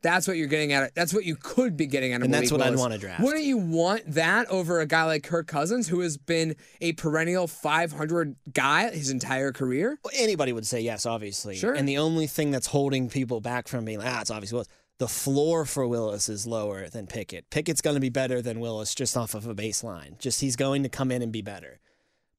That's 0.00 0.28
what 0.28 0.36
you're 0.36 0.46
getting 0.46 0.72
at. 0.72 0.94
That's 0.94 1.12
what 1.12 1.24
you 1.24 1.34
could 1.34 1.76
be 1.76 1.86
getting 1.86 2.12
at. 2.12 2.22
And 2.22 2.32
that's 2.32 2.52
what 2.52 2.62
I'd 2.62 2.76
wanna 2.76 2.98
draft. 2.98 3.20
Wouldn't 3.20 3.44
you 3.44 3.58
want 3.58 4.02
that 4.14 4.46
over 4.48 4.78
a 4.78 4.86
guy 4.86 5.02
like 5.04 5.24
Kirk 5.24 5.48
Cousins, 5.48 5.88
who 5.88 6.00
has 6.00 6.16
been 6.16 6.54
a 6.80 6.92
perennial 6.92 7.48
500 7.48 8.36
guy 8.52 8.90
his 8.90 9.10
entire 9.10 9.50
career? 9.52 9.98
Well, 10.04 10.12
anybody 10.16 10.52
would 10.52 10.66
say 10.66 10.80
yes, 10.80 11.04
obviously. 11.04 11.56
Sure. 11.56 11.74
And 11.74 11.88
the 11.88 11.98
only 11.98 12.28
thing 12.28 12.52
that's 12.52 12.68
holding 12.68 13.08
people 13.08 13.40
back 13.40 13.66
from 13.66 13.84
being 13.84 13.98
like, 13.98 14.06
ah, 14.08 14.20
it's 14.20 14.30
obviously 14.30 14.56
Willis. 14.56 14.68
The 14.98 15.08
floor 15.08 15.64
for 15.64 15.86
Willis 15.86 16.28
is 16.28 16.46
lower 16.46 16.88
than 16.88 17.06
Pickett. 17.06 17.50
Pickett's 17.50 17.80
going 17.80 17.94
to 17.94 18.00
be 18.00 18.08
better 18.08 18.40
than 18.40 18.60
Willis 18.60 18.94
just 18.94 19.16
off 19.16 19.34
of 19.34 19.46
a 19.46 19.54
baseline. 19.54 20.16
Just 20.18 20.40
he's 20.40 20.56
going 20.56 20.84
to 20.84 20.88
come 20.88 21.10
in 21.10 21.22
and 21.22 21.32
be 21.32 21.42
better. 21.42 21.80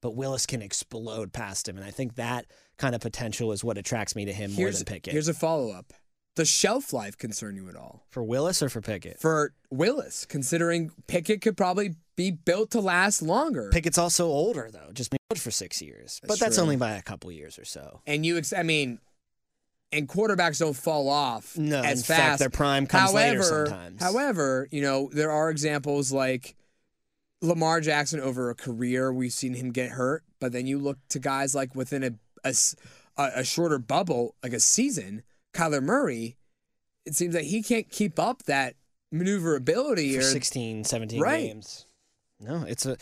But 0.02 0.16
Willis 0.16 0.46
can 0.46 0.62
explode 0.62 1.32
past 1.32 1.68
him, 1.68 1.76
and 1.76 1.84
I 1.84 1.90
think 1.90 2.14
that 2.14 2.46
kind 2.78 2.94
of 2.94 3.00
potential 3.00 3.52
is 3.52 3.62
what 3.62 3.76
attracts 3.78 4.16
me 4.16 4.24
to 4.24 4.32
him 4.32 4.52
more 4.54 4.70
than 4.70 4.84
Pickett. 4.84 5.12
here's 5.12 5.28
a 5.28 5.34
follow 5.34 5.70
up. 5.72 5.92
Does 6.36 6.48
shelf 6.48 6.92
life 6.92 7.18
concern 7.18 7.56
you 7.56 7.68
at 7.68 7.76
all? 7.76 8.06
for 8.10 8.22
Willis 8.22 8.62
or 8.62 8.68
for 8.70 8.80
Pickett? 8.80 9.20
For 9.20 9.52
Willis, 9.70 10.24
considering 10.24 10.90
Pickett 11.06 11.42
could 11.42 11.56
probably 11.56 11.96
be 12.16 12.30
built 12.30 12.70
to 12.70 12.80
last 12.80 13.20
longer. 13.20 13.68
Pickett's 13.72 13.98
also 13.98 14.26
older 14.26 14.70
though, 14.72 14.90
just 14.92 15.10
been 15.10 15.18
good 15.30 15.40
for 15.40 15.50
six 15.50 15.82
years. 15.82 16.18
but 16.22 16.28
That's 16.30 16.40
that's 16.40 16.54
true. 16.56 16.62
only 16.62 16.76
by 16.76 16.92
a 16.92 17.02
couple 17.02 17.30
years 17.32 17.58
or 17.58 17.64
so. 17.66 18.00
and 18.06 18.24
you, 18.24 18.38
ex- 18.38 18.52
I 18.54 18.62
mean, 18.62 19.00
and 19.92 20.08
quarterbacks 20.08 20.60
don't 20.60 20.74
fall 20.76 21.08
off 21.08 21.58
No, 21.58 21.80
as 21.82 21.98
in 22.00 22.04
fast. 22.04 22.20
fact, 22.20 22.38
their 22.38 22.48
prime 22.50 22.86
comes 22.86 23.10
however, 23.10 23.40
later 23.40 23.66
sometimes. 23.66 24.00
However, 24.02 24.68
you 24.70 24.80
know 24.82 25.10
there 25.12 25.32
are 25.32 25.50
examples 25.50 26.12
like 26.12 26.54
Lamar 27.42 27.80
Jackson 27.80 28.20
over 28.20 28.50
a 28.50 28.54
career 28.54 29.12
we've 29.12 29.32
seen 29.32 29.54
him 29.54 29.70
get 29.70 29.90
hurt, 29.90 30.24
but 30.40 30.52
then 30.52 30.66
you 30.66 30.78
look 30.78 30.98
to 31.10 31.18
guys 31.18 31.54
like 31.54 31.74
within 31.74 32.18
a 32.44 32.52
a 33.16 33.44
shorter 33.44 33.78
bubble, 33.78 34.34
like 34.42 34.52
a 34.54 34.60
season, 34.60 35.22
Kyler 35.52 35.82
Murray. 35.82 36.36
It 37.04 37.14
seems 37.14 37.34
like 37.34 37.44
he 37.44 37.62
can't 37.62 37.90
keep 37.90 38.18
up 38.18 38.44
that 38.44 38.76
maneuverability 39.12 40.14
for 40.14 40.20
or 40.20 40.22
16, 40.22 40.84
17 40.84 41.20
Right. 41.20 41.40
games. 41.48 41.86
No, 42.38 42.64
it's 42.66 42.86
a 42.86 42.96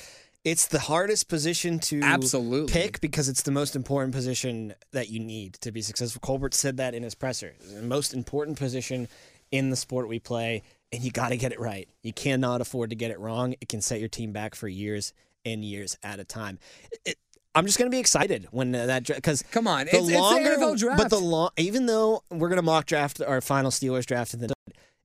it's 0.44 0.66
the 0.66 0.78
hardest 0.80 1.28
position 1.28 1.78
to 1.80 2.00
Absolutely. 2.02 2.72
pick 2.72 3.00
because 3.00 3.28
it's 3.28 3.42
the 3.42 3.50
most 3.50 3.76
important 3.76 4.14
position 4.14 4.74
that 4.92 5.08
you 5.08 5.20
need 5.20 5.54
to 5.54 5.70
be 5.72 5.82
successful. 5.82 6.20
Colbert 6.20 6.54
said 6.54 6.76
that 6.78 6.94
in 6.94 7.02
his 7.02 7.14
presser. 7.14 7.54
The 7.74 7.82
most 7.82 8.14
important 8.14 8.56
position 8.58 9.08
in 9.50 9.70
the 9.70 9.76
sport 9.76 10.08
we 10.08 10.18
play, 10.18 10.62
and 10.92 11.02
you 11.02 11.10
got 11.10 11.28
to 11.30 11.36
get 11.36 11.52
it 11.52 11.60
right. 11.60 11.88
You 12.02 12.12
cannot 12.12 12.60
afford 12.60 12.90
to 12.90 12.96
get 12.96 13.10
it 13.10 13.18
wrong. 13.18 13.54
It 13.60 13.68
can 13.68 13.80
set 13.80 14.00
your 14.00 14.08
team 14.08 14.32
back 14.32 14.54
for 14.54 14.68
years 14.68 15.12
and 15.44 15.64
years 15.64 15.96
at 16.02 16.20
a 16.20 16.24
time. 16.24 16.58
It, 17.04 17.16
I'm 17.54 17.66
just 17.66 17.78
going 17.78 17.90
to 17.90 17.94
be 17.94 17.98
excited 17.98 18.46
when 18.50 18.74
uh, 18.74 18.86
that 18.86 19.06
because 19.06 19.42
Come 19.50 19.66
on, 19.66 19.82
it's- 19.88 19.94
it's 20.02 20.08
the 20.08 20.14
NFL 20.16 20.78
draft. 20.78 20.98
But 21.02 21.10
the 21.10 21.18
long, 21.18 21.50
even 21.56 21.86
though 21.86 22.22
we're 22.30 22.48
going 22.48 22.56
to 22.56 22.62
mock 22.62 22.86
draft 22.86 23.20
our 23.20 23.40
final 23.40 23.70
Steelers 23.70 24.06
draft 24.06 24.34
in 24.34 24.40
the 24.40 24.52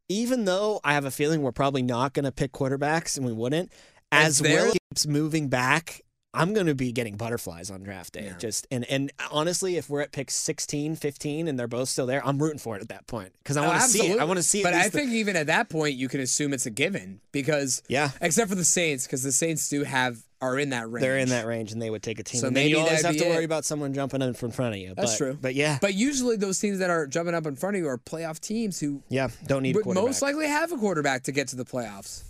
even 0.10 0.46
though 0.46 0.80
I 0.84 0.94
have 0.94 1.06
a 1.06 1.12
feeling 1.12 1.42
we're 1.42 1.52
probably 1.54 1.82
not 1.82 2.14
going 2.14 2.26
to 2.26 2.32
pick 2.32 2.52
quarterbacks 2.52 3.18
and 3.18 3.26
we 3.26 3.32
wouldn't, 3.32 3.72
as 4.12 4.42
Will 4.42 4.72
keeps 4.74 5.08
moving 5.08 5.48
back, 5.48 6.02
I'm 6.34 6.54
going 6.54 6.66
to 6.68 6.76
be 6.76 6.92
getting 6.92 7.16
butterflies 7.16 7.70
on 7.70 7.84
draft 7.84 8.14
day. 8.14 8.26
Yeah. 8.26 8.38
Just 8.38 8.66
and 8.72 8.86
and 8.90 9.12
honestly, 9.32 9.78
if 9.78 9.90
we're 9.90 10.02
at 10.02 10.12
pick 10.12 10.32
16, 10.32 10.96
15 10.96 11.48
and 11.48 11.60
they're 11.60 11.68
both 11.68 11.90
still 11.90 12.06
there, 12.08 12.26
I'm 12.26 12.42
rooting 12.42 12.60
for 12.60 12.76
it 12.76 12.82
at 12.82 12.90
that 12.90 13.06
point 13.08 13.34
because 13.44 13.56
I 13.58 13.64
Oh, 13.66 13.68
want 13.70 13.82
to 13.84 13.88
see 13.90 14.08
it. 14.12 14.20
I 14.20 14.24
want 14.24 14.38
to 14.38 14.44
see. 14.44 14.64
But 14.64 14.74
I 14.74 14.90
think 14.90 15.12
even 15.12 15.36
at 15.36 15.48
that 15.48 15.70
point, 15.70 15.96
you 15.96 16.08
can 16.10 16.20
assume 16.22 16.54
it's 16.54 16.66
a 16.66 16.72
given 16.72 17.22
because 17.32 17.84
Yeah. 17.88 18.12
except 18.22 18.50
for 18.50 18.56
the 18.56 18.66
Saints, 18.66 19.06
because 19.06 19.24
the 19.24 19.32
Saints 19.32 19.70
do 19.70 19.84
have 19.84 20.18
are 20.42 20.60
in 20.60 20.72
that 20.72 20.90
range. 20.90 21.02
they're 21.02 21.18
in 21.20 21.30
that 21.30 21.46
range 21.46 21.72
and 21.72 21.82
they 21.82 21.90
would 21.90 22.04
take 22.04 22.20
a 22.20 22.24
team. 22.24 22.42
So 22.42 22.48
and 22.48 22.58
then 22.58 22.68
you 22.68 22.78
always 22.80 23.02
have 23.04 23.16
to 23.16 23.24
be 23.24 23.30
worry 23.30 23.44
it. 23.44 23.46
about 23.46 23.64
someone 23.64 23.94
jumping 23.94 24.22
in 24.22 24.34
from 24.34 24.52
front 24.52 24.76
of 24.76 24.82
you. 24.82 24.94
That's 24.94 25.14
but, 25.14 25.18
true. 25.18 25.38
But 25.42 25.56
yeah, 25.56 25.78
But 25.80 25.94
usually 25.94 26.36
those 26.36 26.60
teams 26.60 26.80
that 26.80 26.90
are 26.90 27.08
jumping 27.08 27.34
up 27.34 27.46
in 27.46 27.56
front 27.56 27.78
of 27.78 27.82
you 27.82 27.88
are 27.88 27.98
playoff 27.98 28.40
teams 28.42 28.78
who 28.80 29.02
yeah, 29.08 29.30
don't 29.48 29.62
need 29.64 29.76
a 29.76 29.78
would 29.78 29.84
quarterback. 29.86 30.06
most 30.06 30.22
likely 30.22 30.48
have 30.48 30.74
a 30.74 30.78
quarterback 30.78 31.24
to 31.24 31.32
get 31.32 31.48
to 31.50 31.56
the 31.56 31.64
playoffs. 31.64 32.24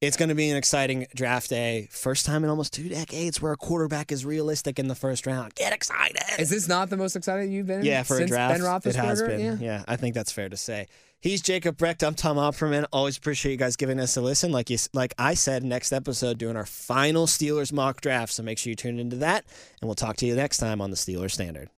It's 0.00 0.16
going 0.16 0.28
to 0.28 0.36
be 0.36 0.48
an 0.48 0.56
exciting 0.56 1.08
draft 1.12 1.50
day. 1.50 1.88
First 1.90 2.24
time 2.24 2.44
in 2.44 2.50
almost 2.50 2.72
two 2.72 2.88
decades 2.88 3.42
where 3.42 3.50
a 3.50 3.56
quarterback 3.56 4.12
is 4.12 4.24
realistic 4.24 4.78
in 4.78 4.86
the 4.86 4.94
first 4.94 5.26
round. 5.26 5.56
Get 5.56 5.72
excited. 5.72 6.22
Is 6.38 6.50
this 6.50 6.68
not 6.68 6.88
the 6.88 6.96
most 6.96 7.16
excited 7.16 7.50
you've 7.50 7.66
been? 7.66 7.84
yeah, 7.84 8.04
for 8.04 8.18
since 8.18 8.30
a 8.30 8.34
draft, 8.34 8.54
Ben 8.54 8.60
Roethlisberger? 8.60 8.86
it 8.86 8.94
has 8.94 9.22
been. 9.22 9.40
Yeah. 9.40 9.56
Yeah. 9.60 9.84
I 9.88 9.96
think 9.96 10.14
that's 10.14 10.30
fair 10.30 10.48
to 10.48 10.56
say. 10.56 10.86
He's 11.20 11.42
Jacob 11.42 11.76
Brecht. 11.76 12.04
I'm 12.04 12.14
Tom 12.14 12.36
Opperman. 12.36 12.86
Always 12.92 13.16
appreciate 13.16 13.50
you 13.50 13.58
guys 13.58 13.74
giving 13.74 13.98
us 13.98 14.16
a 14.16 14.20
listen. 14.20 14.52
Like 14.52 14.70
you, 14.70 14.78
like 14.94 15.14
I 15.18 15.34
said, 15.34 15.64
next 15.64 15.92
episode 15.92 16.38
doing 16.38 16.54
our 16.54 16.66
final 16.66 17.26
Steelers 17.26 17.72
mock 17.72 18.00
draft. 18.00 18.32
So 18.32 18.44
make 18.44 18.58
sure 18.58 18.70
you 18.70 18.76
tune 18.76 19.00
into 19.00 19.16
that, 19.16 19.44
and 19.80 19.88
we'll 19.88 19.96
talk 19.96 20.16
to 20.18 20.26
you 20.26 20.36
next 20.36 20.58
time 20.58 20.80
on 20.80 20.90
the 20.90 20.96
Steelers 20.96 21.32
Standard. 21.32 21.70